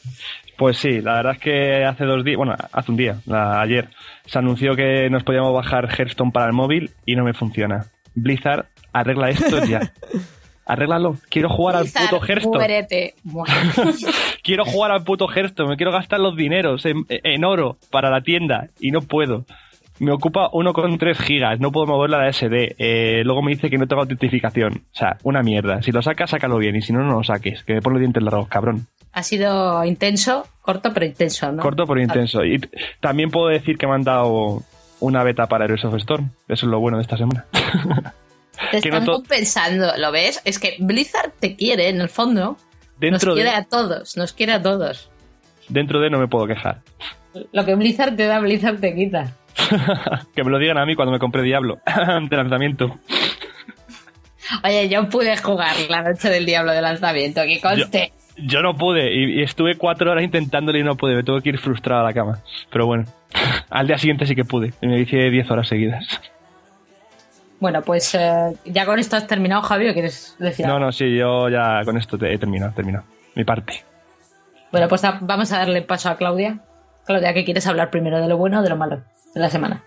[0.58, 3.88] Pues sí, la verdad es que hace dos días, bueno, hace un día, la- ayer,
[4.26, 7.86] se anunció que nos podíamos bajar Hearthstone para el móvil y no me funciona.
[8.14, 9.80] Blizzard, arregla esto ya.
[10.66, 11.16] Arréglalo.
[11.30, 12.58] Quiero jugar al puto Hearthstone.
[14.44, 15.70] Quiero jugar al puto Hearthstone.
[15.70, 19.46] Me quiero gastar los dineros en, en oro para la tienda y no puedo.
[20.00, 22.74] Me ocupa 1,3 gigas, no puedo mover la SD.
[22.78, 24.72] Eh, luego me dice que no tengo autentificación.
[24.92, 25.82] O sea, una mierda.
[25.82, 26.74] Si lo sacas, sácalo bien.
[26.74, 27.62] Y si no, no lo saques.
[27.64, 28.86] Que me pone los dientes largos, cabrón.
[29.12, 31.62] Ha sido intenso, corto pero intenso, ¿no?
[31.62, 32.44] Corto pero intenso.
[32.44, 32.60] Y
[33.00, 34.62] también puedo decir que me han dado
[35.00, 36.30] una beta para Heroes of Storm.
[36.48, 37.44] Eso es lo bueno de esta semana.
[38.70, 40.40] Te que no están to- compensando, ¿lo ves?
[40.44, 42.56] Es que Blizzard te quiere, en el fondo.
[42.98, 45.10] Dentro nos quiere de, a todos, nos quiere a todos.
[45.68, 46.80] dentro de no me puedo quejar.
[47.52, 49.32] Lo que Blizzard te da, Blizzard te quita.
[50.34, 51.78] que me lo digan a mí cuando me compré Diablo.
[52.30, 52.98] de lanzamiento.
[54.64, 58.12] Oye, yo pude jugar la noche del diablo de lanzamiento, que conste.
[58.36, 61.14] Yo no pude y, y estuve cuatro horas intentándolo y no pude.
[61.14, 62.38] Me tuve que ir frustrado a la cama.
[62.72, 63.04] Pero bueno,
[63.70, 64.72] al día siguiente sí que pude.
[64.80, 66.04] Y me hice 10 horas seguidas.
[67.60, 70.86] Bueno, pues eh, ya con esto has terminado, Javi, ¿o quieres decir No, algo?
[70.86, 73.04] no, sí, yo ya con esto te- he terminado, he terminado.
[73.34, 73.84] Mi parte.
[74.72, 76.58] Bueno, pues vamos a darle paso a Claudia.
[77.06, 78.20] Claudia, ¿qué quieres hablar primero?
[78.20, 79.02] ¿De lo bueno o de lo malo
[79.34, 79.84] de la semana?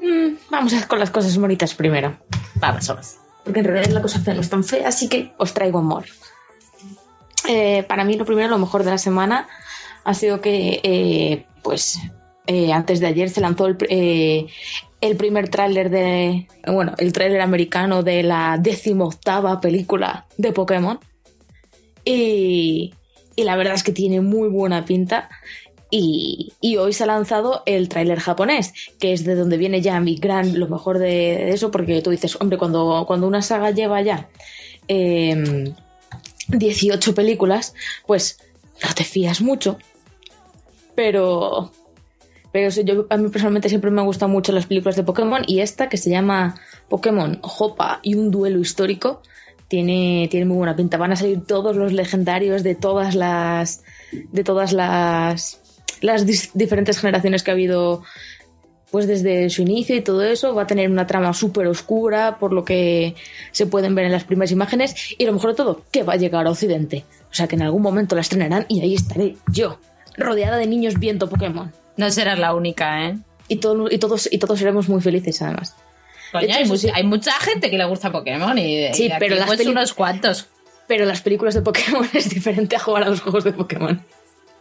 [0.00, 2.16] Mm, vamos a con las cosas bonitas primero.
[2.56, 3.16] Vamos, vamos.
[3.44, 6.04] Porque en realidad la cosa fea no es tan fea, así que os traigo amor.
[7.48, 9.48] Eh, para mí lo primero, lo mejor de la semana
[10.04, 11.98] ha sido que, eh, pues,
[12.46, 18.22] eh, antes de ayer se lanzó el primer tráiler de, bueno, el tráiler americano de
[18.22, 20.98] la decimoctava película de Pokémon.
[22.04, 22.94] Y,
[23.36, 25.28] y la verdad es que tiene muy buena pinta.
[25.96, 30.16] Y, hoy se ha lanzado el tráiler japonés, que es de donde viene ya mi
[30.16, 34.28] gran, lo mejor de, eso, porque tú dices, hombre, cuando, cuando una saga lleva ya
[34.88, 35.72] eh,
[36.48, 37.74] 18 películas,
[38.08, 38.40] pues
[38.82, 39.78] no te fías mucho.
[40.96, 41.70] Pero,
[42.50, 45.60] pero yo, a mí personalmente siempre me han gustado mucho las películas de Pokémon y
[45.60, 46.56] esta que se llama
[46.88, 49.22] Pokémon Jopa y un duelo histórico
[49.68, 50.96] tiene, tiene muy buena pinta.
[50.96, 53.84] Van a salir todos los legendarios de todas las
[54.32, 55.63] de todas las
[56.04, 58.02] las diferentes generaciones que ha habido
[58.90, 62.52] pues desde su inicio y todo eso va a tener una trama súper oscura por
[62.52, 63.16] lo que
[63.50, 66.16] se pueden ver en las primeras imágenes y lo mejor de todo, que va a
[66.16, 67.04] llegar a Occidente.
[67.28, 69.80] O sea que en algún momento la estrenarán y ahí estaré yo,
[70.16, 71.72] rodeada de niños viendo Pokémon.
[71.96, 73.16] No serás la única, ¿eh?
[73.48, 75.74] Y, todo- y, todos, y todos seremos muy felices además.
[76.30, 76.88] Coño, hecho, hay, eso mu- sí.
[76.94, 80.46] hay mucha gente que le gusta Pokémon y, Sí, y pero las pues, unos cuantos.
[80.86, 84.00] Pero las películas de Pokémon es diferente a jugar a los juegos de Pokémon.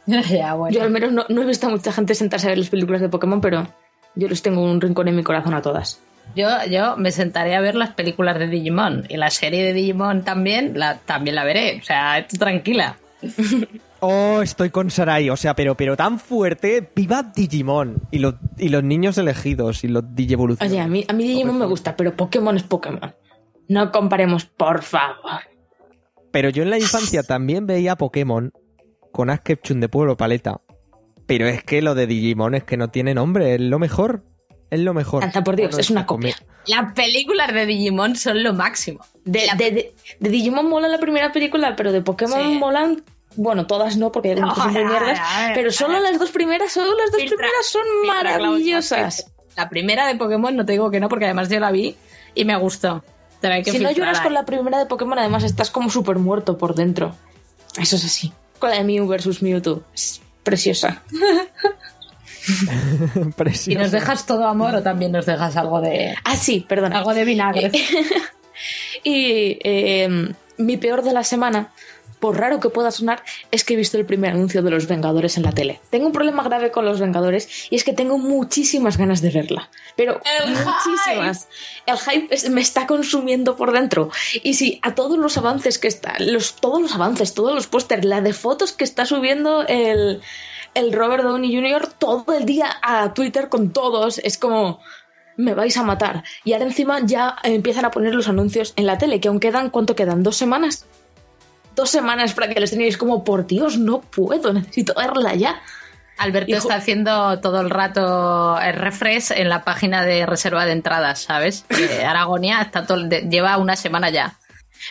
[0.29, 0.75] ya, bueno.
[0.75, 3.01] Yo al menos no, no he visto a mucha gente sentarse a ver las películas
[3.01, 3.67] de Pokémon, pero
[4.15, 5.99] yo les tengo un rincón en mi corazón a todas.
[6.35, 10.23] Yo, yo me sentaré a ver las películas de Digimon y la serie de Digimon
[10.23, 11.79] también la, también la veré.
[11.81, 12.97] O sea, tranquila.
[14.05, 16.85] Oh, estoy con Sarai, o sea, pero, pero tan fuerte.
[16.93, 18.01] ¡Viva Digimon!
[18.11, 20.73] Y los, y los niños elegidos y los Digievoluciones.
[20.73, 23.15] Oye, a mí, a mí Digimon me gusta, pero Pokémon es Pokémon.
[23.69, 25.43] No comparemos, por favor.
[26.31, 28.51] Pero yo en la infancia también veía Pokémon
[29.13, 30.59] con Ash Ketchum de Pueblo Paleta.
[31.25, 34.23] Pero es que lo de Digimon es que no tiene nombre, es lo mejor.
[34.69, 35.23] Es lo mejor.
[35.23, 36.35] Santa por Dios, Bueno, es una copia.
[36.65, 39.05] Las películas de Digimon son lo máximo.
[39.23, 42.57] De, de, de- de Digimon mola la primera película, pero de Pokémon Sí.
[42.57, 43.03] molan.
[43.35, 45.19] Bueno, todas no, porque que son muy No, mierdas.
[45.55, 49.31] Pero solo las dos primeras, solo las dos Filtra, primeras son filtra, maravillosas.
[49.55, 51.95] La primera de Pokémon no te digo que no, porque además yo la vi
[52.35, 53.03] y me gustó.
[53.41, 56.17] Pero hay que Si no lloras con la primera de Pokémon, además estás como súper
[56.17, 57.15] muerto por dentro.
[57.77, 58.31] Eso es así.
[58.63, 59.83] Con la de Mew versus Mewtwo.
[59.93, 61.03] Es preciosa.
[62.47, 63.77] ¿Y Precioso.
[63.77, 66.99] nos dejas todo amor o también nos dejas algo de Ah, sí, perdona.
[66.99, 67.71] algo de vinagre?
[69.03, 70.07] Y eh,
[70.59, 71.73] mi peor de la semana,
[72.23, 73.21] por raro que pueda sonar,
[73.51, 75.81] es que he visto el primer anuncio de los Vengadores en la tele.
[75.89, 79.69] Tengo un problema grave con los Vengadores y es que tengo muchísimas ganas de verla.
[79.97, 81.49] Pero El muchísimas.
[81.85, 84.09] El hype es- me está consumiendo por dentro.
[84.41, 88.05] Y si a todos los avances que está, los, todos los avances, todos los pósters,
[88.05, 90.21] la de fotos que está subiendo el,
[90.73, 91.87] el Robert Downey Jr.
[91.99, 94.79] todo el día a Twitter con todos, es como
[95.35, 96.23] me vais a matar.
[96.45, 99.69] Y ahora encima ya empiezan a poner los anuncios en la tele, que aún quedan,
[99.71, 100.23] ¿cuánto quedan?
[100.23, 100.85] ¿Dos semanas?
[101.75, 105.61] Dos semanas para que los tenéis como, por Dios, no puedo, necesito verla ya.
[106.17, 110.73] Alberto Hijo- está haciendo todo el rato el refresh en la página de reserva de
[110.73, 111.65] entradas, ¿sabes?
[111.69, 114.37] Que Aragonia está todo, de- lleva una semana ya.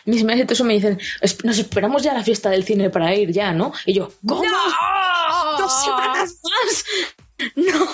[0.07, 3.15] Mis meses eso me dicen, "Es- nos esperamos ya a la fiesta del cine para
[3.15, 3.73] ir ya, ¿no?
[3.87, 4.43] Y yo, ¿cómo?
[5.59, 6.85] ¡Dos semanas más!
[7.57, 7.87] ¡No!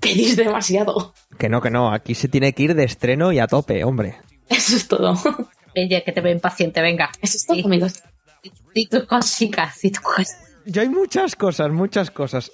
[0.00, 1.14] Pedís demasiado.
[1.38, 1.92] Que no, que no.
[1.92, 4.20] Aquí se tiene que ir de estreno y a tope, hombre.
[4.48, 5.14] Eso es todo.
[5.74, 7.10] Ella, que te ve impaciente, venga.
[7.20, 7.62] Eso es todo, Sí.
[7.64, 8.02] amigos.
[8.74, 10.38] Y tus cositas, y tus cosas.
[10.66, 12.52] Yo hay muchas cosas, muchas cosas.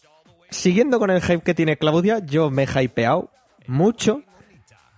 [0.50, 3.30] Siguiendo con el hype que tiene Claudia, yo me he hypeado
[3.66, 4.22] mucho.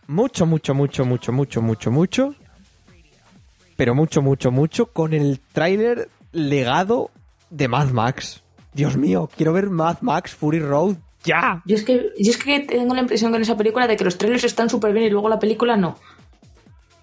[0.07, 2.35] Mucho, mucho, mucho, mucho, mucho, mucho, mucho.
[3.77, 7.11] Pero mucho, mucho, mucho con el tráiler legado
[7.51, 8.43] de Mad Max.
[8.75, 11.63] Dios mío, quiero ver Mad Max Fury Road ya.
[11.67, 14.17] Yo es, que, yo es que tengo la impresión con esa película de que los
[14.17, 15.99] trailers están súper bien y luego la película no.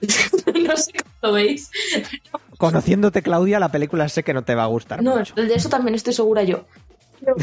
[0.68, 1.70] no sé cómo lo veis.
[2.58, 5.34] Conociéndote, Claudia, la película sé que no te va a gustar No, mucho.
[5.36, 6.66] de eso también estoy segura yo.
[7.20, 7.36] Pero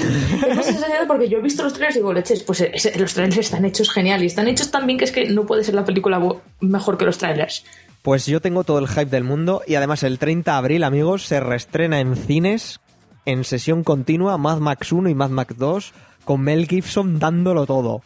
[1.09, 3.91] porque yo he visto los trailers y digo, leches, pues ese- los trailers están hechos
[3.91, 6.21] genial y están hechos tan bien que es que no puede ser la película
[6.61, 7.65] mejor que los trailers.
[8.03, 11.25] Pues yo tengo todo el hype del mundo y además el 30 de abril, amigos,
[11.27, 12.81] se reestrena en cines
[13.27, 15.93] en sesión continua Mad Max 1 y Mad Max 2
[16.25, 18.03] con Mel Gibson dándolo todo.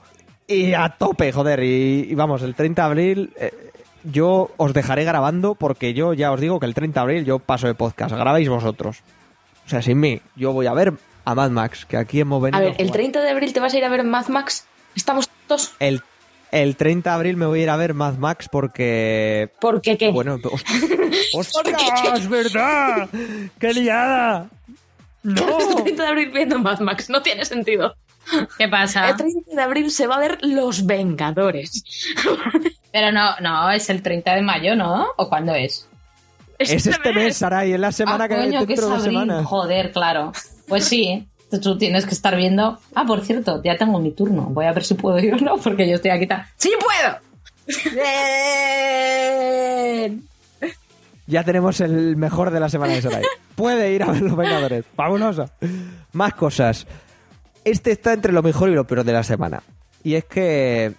[0.47, 1.63] Y a tope, joder.
[1.63, 3.68] Y, y vamos, el 30 de abril eh,
[4.05, 7.39] yo os dejaré grabando porque yo ya os digo que el 30 de abril yo
[7.39, 8.15] paso de podcast.
[8.15, 9.01] Grabáis vosotros.
[9.67, 10.21] O sea, sin mí.
[10.37, 10.95] Yo voy a ver
[11.25, 12.93] a Mad Max, que aquí hemos venido A ver, el jugar.
[12.93, 14.67] 30 de abril te vas a ir a ver Mad Max.
[14.97, 15.75] ¿Estamos todos?
[15.79, 16.03] El,
[16.51, 19.99] el 30 de abril me voy a ir a ver Mad Max porque ¿Por qué
[19.99, 20.11] qué?
[20.11, 20.67] Bueno, host-
[21.35, 21.83] ¡Ostras!
[22.15, 23.09] ¡Es verdad!
[23.59, 24.49] ¡Qué liada!
[25.25, 25.83] El ¡No!
[25.85, 27.95] 30 de abril viendo Mad Max, no tiene sentido.
[28.59, 29.09] ¿Qué pasa?
[29.11, 31.83] El 30 de abril se va a ver Los Vengadores.
[32.93, 35.09] Pero no, no, es el 30 de mayo, ¿no?
[35.17, 35.87] ¿O cuándo es?
[36.59, 39.05] Es este mes, Saray, es la semana ah, que coño, que dentro de abril.
[39.13, 39.47] semanas.
[39.47, 40.33] Joder, claro.
[40.67, 41.27] Pues sí,
[41.63, 42.79] tú tienes que estar viendo.
[42.95, 44.43] Ah, por cierto, ya tengo mi turno.
[44.51, 46.27] Voy a ver si puedo ir o no, porque yo estoy aquí.
[46.27, 47.19] ta- ¡Sí puedo!
[48.89, 50.23] ¡Bien!
[51.27, 53.23] Ya tenemos el mejor de la semana de Saray.
[53.55, 54.85] Puede ir a ver los Vengadores.
[54.97, 55.49] ¡Fabuloso!
[56.13, 56.87] Más cosas.
[57.71, 59.63] Este está entre lo mejor y lo peor de la semana.
[60.03, 60.95] Y es que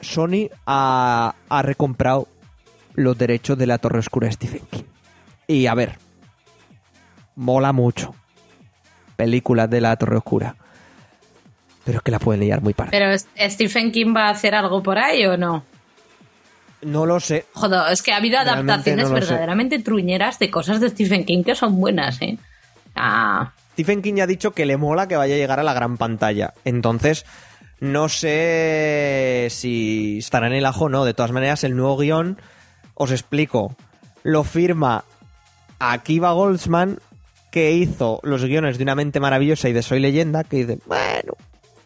[0.00, 2.28] Sony ha, ha recomprado
[2.94, 4.84] los derechos de la Torre Oscura de Stephen King.
[5.46, 5.98] Y a ver,
[7.36, 8.14] mola mucho.
[9.16, 10.56] Películas de la Torre Oscura.
[11.84, 12.90] Pero es que la pueden liar muy parda.
[12.92, 13.16] ¿Pero
[13.50, 15.64] Stephen King va a hacer algo por ahí o no?
[16.82, 17.46] No lo sé.
[17.52, 19.28] Joder, es que ha habido Realmente adaptaciones no lo sé.
[19.28, 22.38] verdaderamente truñeras de cosas de Stephen King que son buenas, ¿eh?
[22.94, 25.74] Ah, Stephen King ya ha dicho que le mola que vaya a llegar a la
[25.74, 26.54] gran pantalla.
[26.64, 27.26] Entonces,
[27.80, 31.04] No sé si estará en el ajo o no.
[31.04, 32.38] De todas maneras, el nuevo guion,
[32.94, 33.76] os explico,
[34.22, 35.04] lo firma
[35.80, 36.98] Akiva Goldsman,
[37.50, 41.34] que hizo los guiones de Una mente maravillosa y de Soy leyenda, que dice, bueno,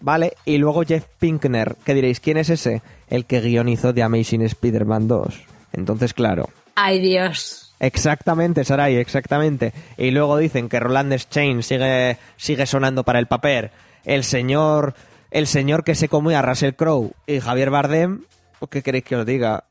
[0.01, 0.35] vale.
[0.45, 2.83] Y luego Jeff Pinkner, que diréis, ¿quién es ese?
[3.09, 5.41] El que guionizó The Amazing Spider-Man 2.
[5.73, 7.68] Entonces, claro, Ay, Dios.
[7.81, 9.73] Exactamente, Sarai, exactamente.
[9.97, 13.71] Y luego dicen que Roland Chain sigue, sigue sonando para el papel.
[14.05, 14.95] El señor,
[15.31, 18.25] el señor que se come a Russell Crowe y Javier Bardem,
[18.71, 19.65] ¿qué queréis que os diga?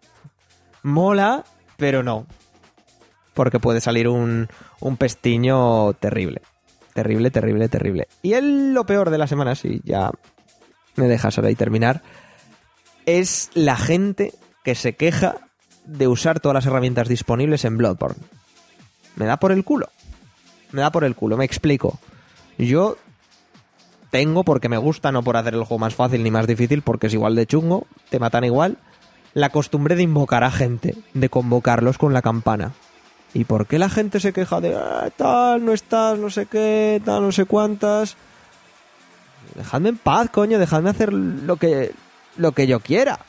[0.84, 1.44] Mola,
[1.76, 2.26] pero no.
[3.34, 4.48] Porque puede salir un,
[4.80, 6.42] un pestiño terrible.
[6.94, 8.08] Terrible, terrible, terrible.
[8.24, 10.12] Y el, lo peor de la semana, si ya
[10.96, 12.02] me dejas Sarai terminar,
[13.06, 14.34] es la gente
[14.64, 15.47] que se queja
[15.88, 18.22] de usar todas las herramientas disponibles en Bloodborne.
[19.16, 19.90] Me da por el culo.
[20.72, 21.98] Me da por el culo, me explico.
[22.58, 22.98] Yo
[24.12, 27.08] tengo, porque me gusta, no por hacer el juego más fácil ni más difícil, porque
[27.08, 28.78] es igual de chungo, te matan igual,
[29.34, 32.74] la costumbre de invocar a gente, de convocarlos con la campana.
[33.34, 37.02] ¿Y por qué la gente se queja de "Ah, tal, no estás, no sé qué,
[37.06, 38.16] tal, no sé cuántas?
[39.56, 41.94] Dejadme en paz, coño, dejadme hacer lo que,
[42.38, 43.20] lo que yo quiera.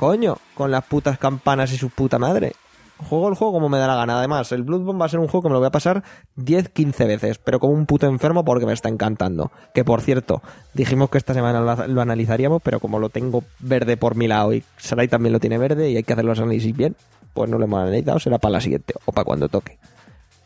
[0.00, 2.54] Coño, con las putas campanas y su puta madre.
[2.96, 4.16] Juego el juego como me da la gana.
[4.16, 6.02] Además, el Bloodborne va a ser un juego que me lo voy a pasar
[6.38, 9.52] 10-15 veces, pero como un puto enfermo porque me está encantando.
[9.74, 10.40] Que por cierto,
[10.72, 14.64] dijimos que esta semana lo, analizaríamos, pero como lo tengo verde por mi lado y
[14.78, 16.96] Sarai también lo tiene verde y hay que hacer los análisis bien,
[17.34, 19.76] pues no lo hemos analizado, será para la siguiente o para cuando toque.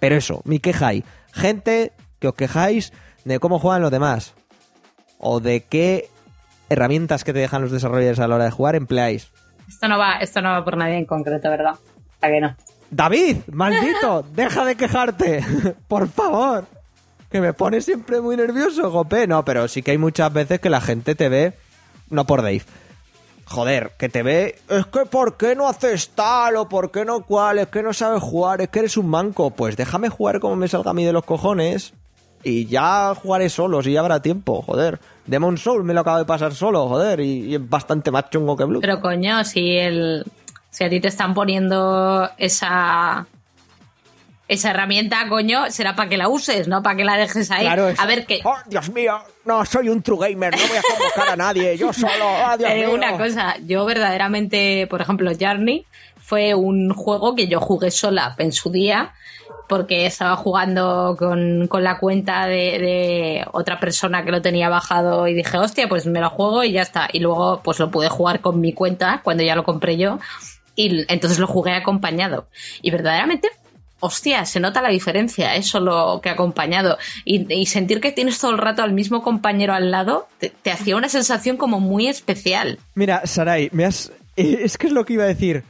[0.00, 1.04] Pero eso, mi queja hay.
[1.30, 2.92] Gente que os quejáis
[3.24, 4.34] de cómo juegan los demás.
[5.20, 6.10] O de qué
[6.70, 9.30] herramientas que te dejan los desarrolladores a la hora de jugar empleáis.
[9.68, 11.74] Esto no va, esto no va por nadie en concreto, ¿verdad?
[12.20, 12.56] ¿A que no?
[12.90, 15.44] David, maldito, deja de quejarte,
[15.88, 16.66] por favor.
[17.30, 19.26] Que me pone siempre muy nervioso, Gope.
[19.26, 21.54] No, pero sí que hay muchas veces que la gente te ve,
[22.10, 22.62] no por Dave.
[23.46, 27.22] Joder, que te ve, es que ¿por qué no haces tal o por qué no
[27.24, 27.58] cual?
[27.58, 29.50] Es que no sabes jugar, es que eres un manco.
[29.50, 31.92] Pues déjame jugar como me salga a mí de los cojones
[32.44, 34.98] y ya jugaré solo, si ya habrá tiempo, joder.
[35.26, 38.56] Demon Soul me lo acabo de pasar solo, joder, y, y es bastante más chungo
[38.56, 38.80] que Blue.
[38.80, 40.24] Pero coño, si el
[40.70, 43.26] si a ti te están poniendo esa
[44.46, 47.62] esa herramienta, coño, será para que la uses, no para que la dejes ahí.
[47.64, 50.76] Claro, es- a ver que Oh, Dios mío, no soy un true gamer, no voy
[50.76, 52.12] a convocar a nadie, yo solo.
[52.26, 52.96] Oh, Dios digo mío.
[52.98, 55.86] una cosa, yo verdaderamente, por ejemplo, Journey
[56.20, 59.14] fue un juego que yo jugué sola en su día
[59.68, 65.34] porque estaba jugando con, con la cuenta de, otra persona que lo tenía bajado y
[65.34, 67.08] dije, hostia, pues me lo juego y ya está.
[67.12, 70.18] Y luego pues lo pude jugar con mi cuenta cuando ya lo compré yo
[70.76, 72.46] y entonces lo jugué acompañado.
[72.82, 73.48] Y verdaderamente
[74.00, 75.62] hostia, se nota la diferencia, ¿eh?
[75.62, 76.98] solo que acompañado.
[77.24, 81.08] Y, sentir que tienes todo el rato al mismo compañero al lado, te, hacía una
[81.08, 82.78] sensación como muy especial.
[82.94, 84.12] Mira, Sarai, me has...
[84.36, 85.64] Es que es lo que iba a decir.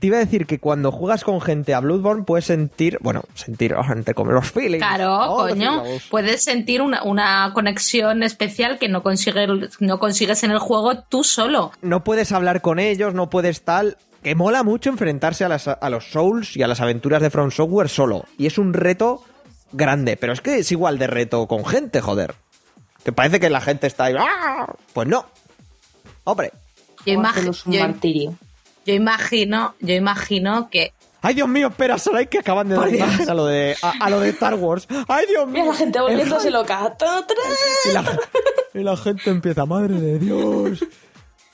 [0.00, 3.74] Te iba a decir que cuando juegas con gente a Bloodborne puedes sentir, bueno, sentir,
[3.74, 4.78] oh, entre como los feelings.
[4.82, 9.46] Claro, Oh, coño, puedes sentir una, una conexión especial que no consigues,
[9.78, 11.70] no consigues en el juego tú solo.
[11.82, 13.96] No puedes hablar con ellos, no puedes tal...
[14.22, 17.50] Que mola mucho enfrentarse a, las- a los Souls y a las aventuras de From
[17.50, 18.26] Software solo.
[18.36, 19.22] Y es un reto
[19.72, 22.34] grande, pero es que es igual de reto con gente, joder.
[23.02, 24.14] Que parece que la gente está ahí...
[24.18, 24.66] ¡ah!
[24.92, 25.24] Pues no.
[26.24, 26.52] Hombre,
[27.06, 27.24] Yo, un
[27.72, 28.34] yo- martirio.
[28.86, 33.28] Yo imagino, yo imagino que Ay, Dios mío, espera, Sarai, que acaban de dar imagen
[33.28, 34.88] a lo de, a, a lo de Star Wars.
[35.06, 35.64] Ay, Dios mío.
[35.64, 36.96] Mira la gente volviéndose loca.
[37.84, 38.18] Y la,
[38.72, 40.82] y la gente empieza, madre de Dios.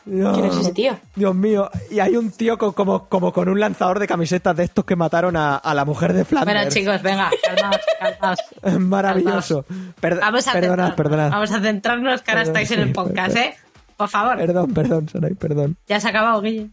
[0.05, 0.97] ¿Quién es ese tío?
[1.16, 1.68] Dios mío.
[1.91, 4.95] Y hay un tío con- como, como con un lanzador de camisetas de estos que
[4.95, 6.57] mataron a, a la mujer de Flanders.
[6.59, 8.39] Bueno, chicos, venga, calmaos, calmaos.
[8.62, 9.64] Es maravilloso.
[10.01, 11.31] Per- Vamos a perdonad.
[11.33, 13.51] Vamos a centrarnos que ahora Perdón, estáis en el podcast, perdón.
[13.51, 13.57] ¿eh?
[13.97, 15.77] Por favor, Perdón, perdón, Sarai, perdón.
[15.89, 16.68] ya se ha acabado, Guille.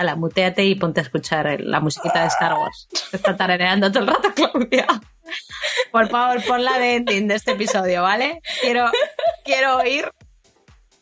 [0.00, 2.88] Hala, muteate y ponte a escuchar la musiquita de Star Wars.
[3.10, 4.86] Te está tarareando todo el rato, Claudia.
[5.92, 8.40] Por favor, pon la de ending de este episodio, ¿vale?
[8.62, 8.90] Quiero,
[9.44, 10.10] quiero oír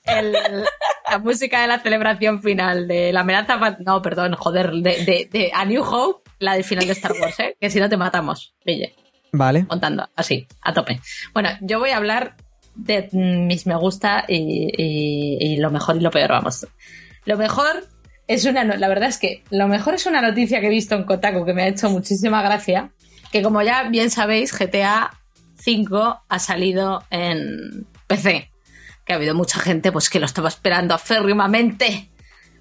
[0.05, 3.57] el- la música de la celebración final de la amenaza.
[3.79, 7.39] No, perdón, joder, de, de, de A New Hope, la del final de Star Wars,
[7.39, 7.57] ¿eh?
[7.61, 8.97] Que si no te matamos, Guille.
[9.31, 9.65] Vale.
[9.71, 11.01] montando, así, a tope.
[11.35, 12.35] Bueno, yo voy a hablar
[12.75, 16.67] de mis me gusta y, y- y lo mejor y lo peor, vamos.
[17.27, 17.87] Lo mejor
[18.29, 21.05] es una, la verdad es que lo mejor es una noticia que he visto en
[21.05, 22.91] Kotaku que me ha hecho muchísima gracia,
[23.33, 25.11] que como ya bien sabéis, GTA
[25.57, 28.51] 5 ha salido en PC,
[29.05, 32.11] que ha habido mucha gente pues que lo estaba esperando aférrimamente.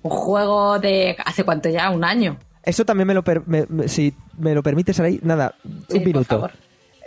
[0.03, 2.37] Un juego de hace cuánto ya, un año.
[2.63, 5.55] Eso también me lo per- me- me- si me lo permites, Sarai, nada,
[5.89, 6.17] Sí, un minuto.
[6.19, 6.51] por favor.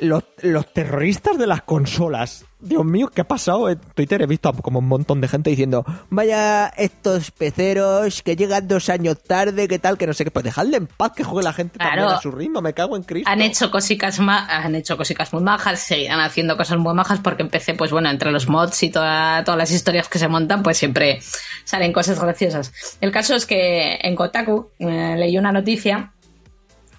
[0.01, 2.45] Los, los terroristas de las consolas.
[2.63, 3.71] Dios mío, ¿qué ha pasado?
[3.71, 8.69] En Twitter he visto como un montón de gente diciendo, vaya estos peceros que llegan
[8.69, 10.31] dos años tarde, qué tal, que no sé qué.
[10.31, 11.91] Pues dejadle en paz que juegue la gente Claro.
[11.97, 13.31] también a su ritmo, me cago en Cristo.
[13.31, 17.43] Han hecho cositas ma- han hecho cositas muy majas, seguirán haciendo cosas muy majas porque
[17.43, 20.77] empecé, pues bueno, entre los mods y toda- todas las historias que se montan, pues
[20.77, 21.21] siempre
[21.65, 22.73] salen cosas graciosas.
[23.01, 26.13] El caso es que en Kotaku eh, leí una noticia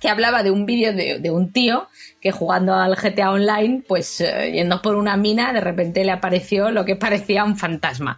[0.01, 1.87] que hablaba de un vídeo de, un tío
[2.19, 6.71] que jugando al GTA Online, pues eh, yendo por una mina, de repente le apareció
[6.71, 8.17] lo que parecía un fantasma.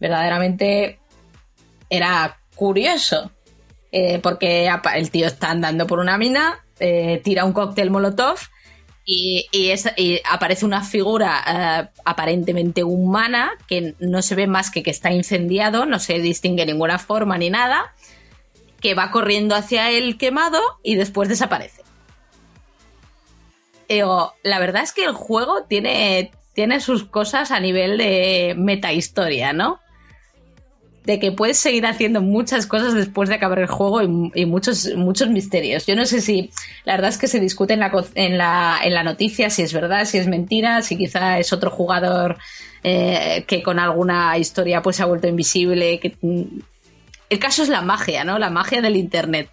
[0.00, 0.98] Verdaderamente
[1.90, 3.30] era curioso,
[3.92, 8.38] eh, porque el tío está andando por una mina, eh, tira un cóctel molotov
[9.04, 9.46] y,
[10.30, 15.98] aparece una figura aparentemente humana que no se ve más que que está incendiado, no
[15.98, 17.92] se distingue ninguna forma ni nada,
[18.84, 21.80] que va corriendo hacia él quemado y después desaparece.
[23.88, 29.54] Digo, la verdad es que el juego tiene, tiene sus cosas a nivel de metahistoria,
[29.54, 29.80] ¿no?
[31.04, 35.28] de que puedes seguir haciendo muchas cosas después de acabar el juego y, muchos, muchos
[35.28, 35.86] misterios.
[35.86, 36.50] Yo no sé si,
[36.84, 39.72] la verdad es que se discute en la, en la, en la noticia si es
[39.72, 42.38] verdad, si es mentira, si quizá es otro jugador
[42.82, 46.00] eh, que con alguna historia pues se ha vuelto invisible.
[46.00, 46.16] Que,
[47.30, 48.38] el caso es la magia, ¿no?
[48.38, 49.50] La magia del Internet.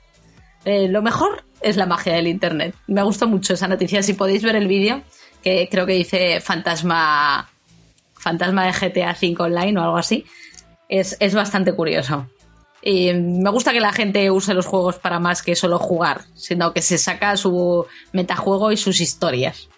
[0.66, 2.76] Eh, lo mejor es la magia del Internet.
[2.88, 4.04] Me gusta mucho esa noticia.
[4.04, 5.02] Si podéis ver el vídeo,
[5.44, 7.50] que creo que dice Fantasma,
[8.14, 10.26] Fantasma de GTA V Online o algo así
[10.92, 12.28] es, es bastante curioso.
[12.84, 16.74] Y me gusta que la gente use los juegos para más que solo jugar, sino
[16.74, 19.70] que se saca su metajuego y sus historias.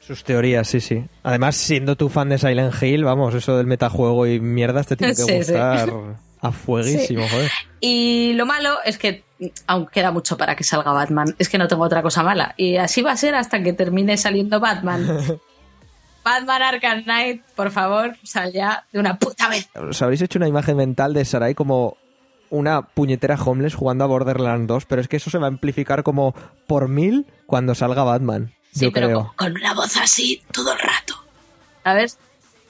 [0.00, 1.04] Sus teorías, sí, sí.
[1.22, 5.14] Además, siendo tú fan de Silent Hill, vamos, eso del metajuego y mierdas te tiene
[5.14, 5.54] que Sí, sí.
[6.42, 7.50] A fueguísimo, joder.
[7.80, 9.24] Y lo malo es que
[9.66, 11.34] aún queda mucho para que salga Batman.
[11.38, 12.54] Es que no tengo otra cosa mala.
[12.56, 15.06] Y así va a ser hasta que termine saliendo Batman.
[16.24, 19.68] Batman Arkham Knight, por favor, sal ya de una puta vez.
[19.74, 21.96] Os habréis hecho una imagen mental de Sarai como
[22.50, 26.02] una puñetera homeless jugando a Borderlands 2, pero es que eso se va a amplificar
[26.02, 26.34] como
[26.66, 28.52] por mil cuando salga Batman.
[28.72, 29.18] Sí, yo pero creo.
[29.36, 31.14] con, con una voz así todo el rato.
[31.82, 32.18] ¿Sabes?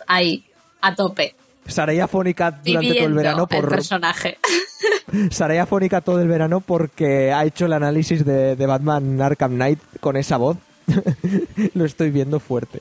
[0.07, 0.47] Ahí,
[0.81, 1.35] a tope.
[1.67, 4.39] Sarai afónica durante todo el verano el por personaje.
[5.31, 9.81] Sarai afónica todo el verano porque ha hecho el análisis de, de Batman Arkham Knight
[10.01, 10.57] con esa voz.
[11.75, 12.81] lo estoy viendo fuerte.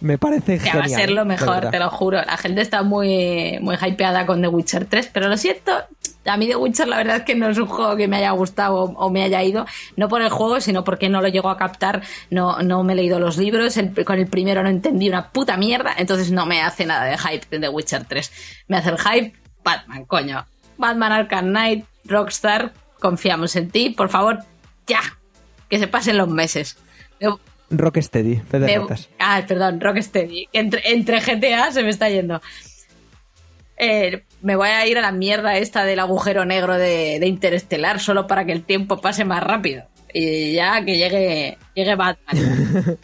[0.00, 0.78] Me parece Que genial.
[0.80, 2.22] va a ser lo mejor, te lo juro.
[2.22, 5.72] La gente está muy, muy hypeada con The Witcher 3, pero lo siento,
[6.24, 8.30] a mí The Witcher la verdad es que no es un juego que me haya
[8.30, 11.48] gustado o, o me haya ido, no por el juego, sino porque no lo llego
[11.50, 15.08] a captar, no, no me he leído los libros, el- con el primero no entendí
[15.08, 18.32] una puta mierda, entonces no me hace nada de hype de The Witcher 3.
[18.68, 19.32] Me hace el hype
[19.64, 20.46] Batman, coño.
[20.76, 24.38] Batman Arkham Knight, Rockstar, confiamos en ti, por favor,
[24.86, 25.00] ya,
[25.68, 26.76] que se pasen los meses.
[27.70, 29.08] Rocksteady, fe de me- ratas.
[29.18, 30.48] ah, perdón, Rocksteady.
[30.52, 32.40] Entre, entre GTA se me está yendo.
[33.76, 38.00] Eh, me voy a ir a la mierda esta del agujero negro de, de Interestelar
[38.00, 39.84] solo para que el tiempo pase más rápido.
[40.12, 42.98] Y ya que llegue, llegue Batman.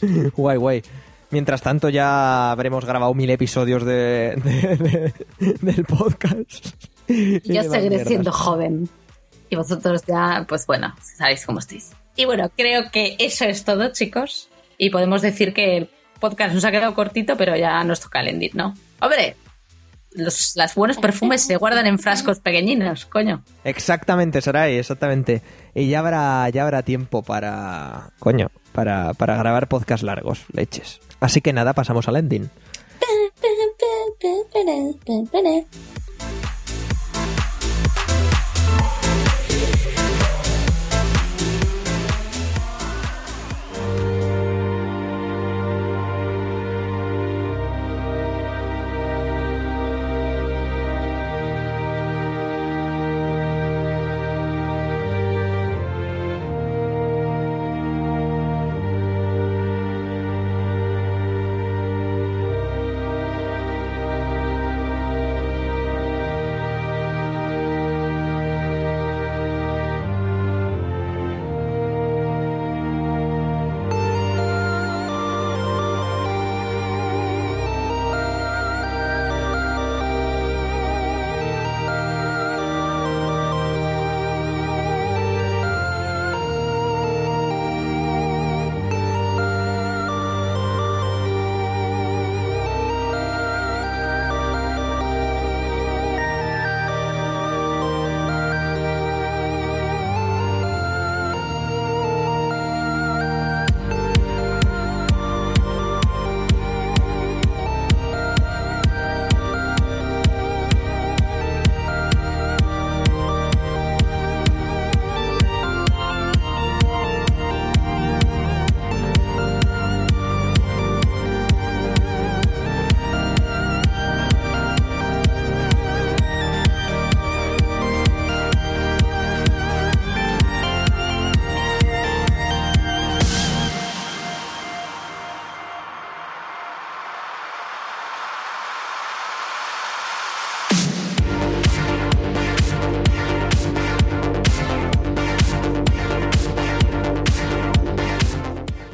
[0.36, 0.82] Guay, guay.
[1.30, 6.66] Mientras tanto ya habremos grabado mil episodios de, de- de- del podcast.
[7.08, 8.88] Yo seguiré siendo joven.
[9.50, 11.92] Y vosotros ya, pues bueno, sabéis cómo estáis.
[12.16, 14.48] Y bueno, creo que eso es todo, chicos.
[14.78, 15.90] Y podemos decir que el
[16.20, 18.74] podcast nos ha quedado cortito, pero ya nos toca el ending, ¿no?
[19.00, 19.36] Hombre,
[20.12, 23.42] los, las buenos perfumes se guardan en frascos pequeñinos, coño.
[23.64, 25.42] Exactamente, Sarai, exactamente.
[25.74, 28.10] Y ya habrá, ya habrá tiempo para.
[28.18, 31.00] Coño, para, para grabar podcast largos, leches.
[31.20, 32.50] Así que nada, pasamos al ending.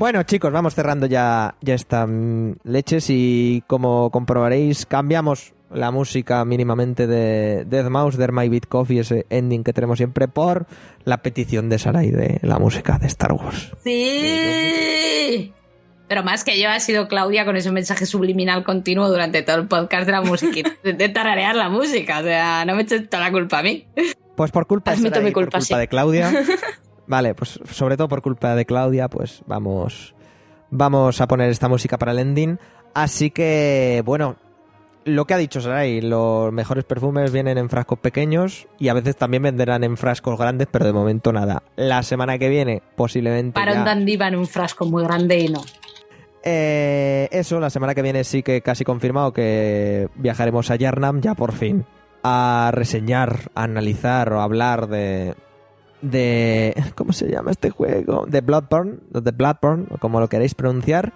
[0.01, 6.43] Bueno, chicos, vamos cerrando ya, ya esta mm, leches y como comprobaréis, cambiamos la música
[6.47, 10.65] mínimamente de Death Mouse, There My Beat Coffee, ese ending que tenemos siempre, por
[11.05, 13.73] la petición de Sarai de la música de Star Wars.
[13.85, 15.53] Sí.
[16.09, 19.69] Pero más que yo ha sido Claudia con ese mensaje subliminal continuo durante todo el
[19.69, 20.71] podcast de la música.
[20.83, 22.21] De tararear la música.
[22.21, 23.87] O sea, no me eches toda la culpa a mí.
[24.35, 25.75] Pues por culpa, Sarai por culpa, culpa sí.
[25.75, 26.33] de Claudia.
[27.11, 30.15] Vale, pues sobre todo por culpa de Claudia, pues vamos,
[30.71, 32.57] vamos a poner esta música para el ending.
[32.95, 34.37] Así que, bueno,
[35.05, 39.17] lo que ha dicho Sarai, los mejores perfumes vienen en frascos pequeños y a veces
[39.17, 41.65] también venderán en frascos grandes, pero de momento nada.
[41.75, 43.55] La semana que viene, posiblemente.
[43.59, 45.63] Para ya- un dandy va en un frasco muy grande y no.
[46.45, 51.35] Eh, eso, la semana que viene sí que casi confirmado que viajaremos a Yarnam ya
[51.35, 51.85] por fin
[52.23, 55.35] a reseñar, a analizar o a hablar de
[56.03, 58.27] de ¿cómo se llama este juego?
[58.27, 61.13] De Bloodborne, de Bloodborne, o como lo queréis pronunciar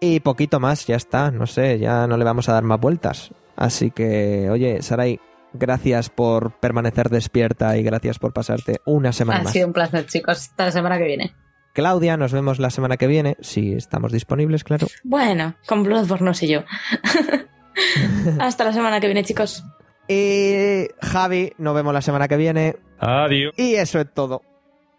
[0.00, 3.30] y poquito más, ya está, no sé, ya no le vamos a dar más vueltas.
[3.56, 5.18] Así que, oye, Sarai,
[5.54, 9.52] gracias por permanecer despierta y gracias por pasarte una semana Ha más.
[9.52, 10.38] sido un placer, chicos.
[10.38, 11.34] Hasta la semana que viene.
[11.72, 14.86] Claudia, nos vemos la semana que viene, si estamos disponibles, claro.
[15.04, 16.62] Bueno, con Bloodborne no sé yo.
[18.38, 19.64] Hasta la semana que viene, chicos.
[20.08, 22.76] Y Javi, nos vemos la semana que viene.
[22.98, 23.52] Adiós.
[23.56, 24.42] Y eso es todo.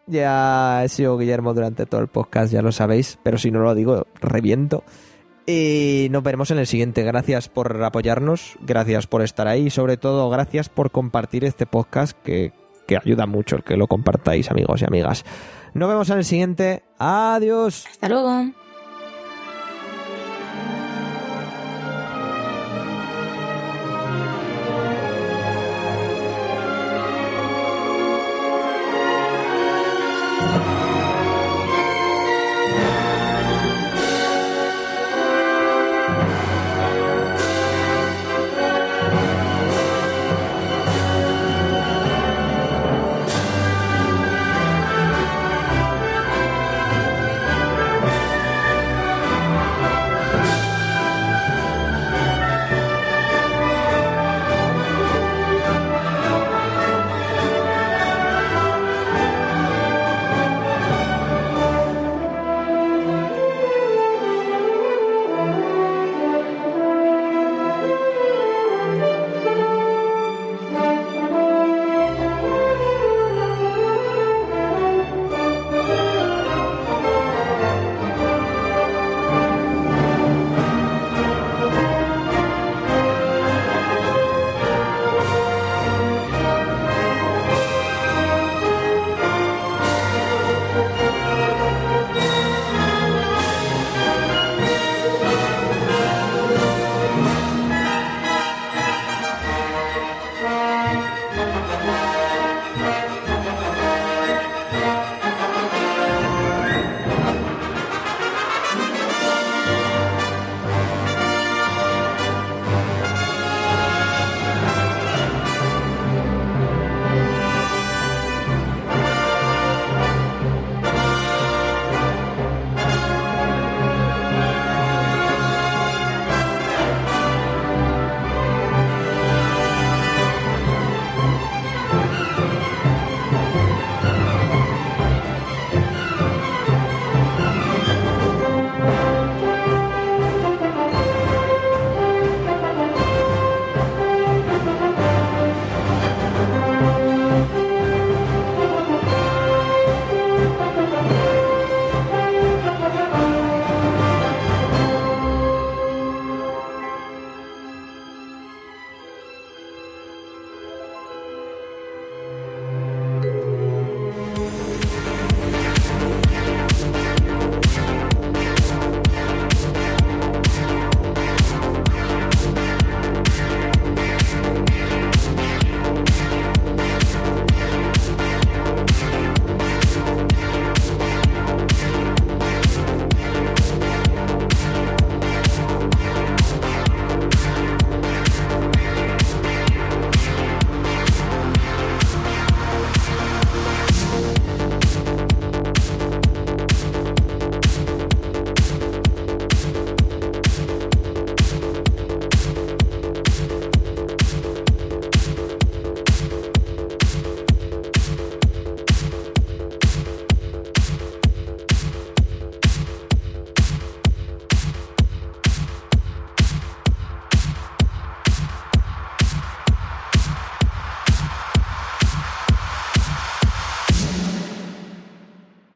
[0.06, 3.76] Ya he sido Guillermo durante todo el podcast, ya lo sabéis, pero si no lo
[3.76, 4.84] digo, reviento.
[5.46, 7.04] Y nos veremos en el siguiente.
[7.04, 12.18] Gracias por apoyarnos, gracias por estar ahí y sobre todo gracias por compartir este podcast
[12.22, 12.52] que,
[12.86, 15.26] que ayuda mucho el que lo compartáis amigos y amigas.
[15.74, 16.84] Nos vemos en el siguiente.
[16.98, 17.86] Adiós.
[17.90, 18.67] Hasta luego.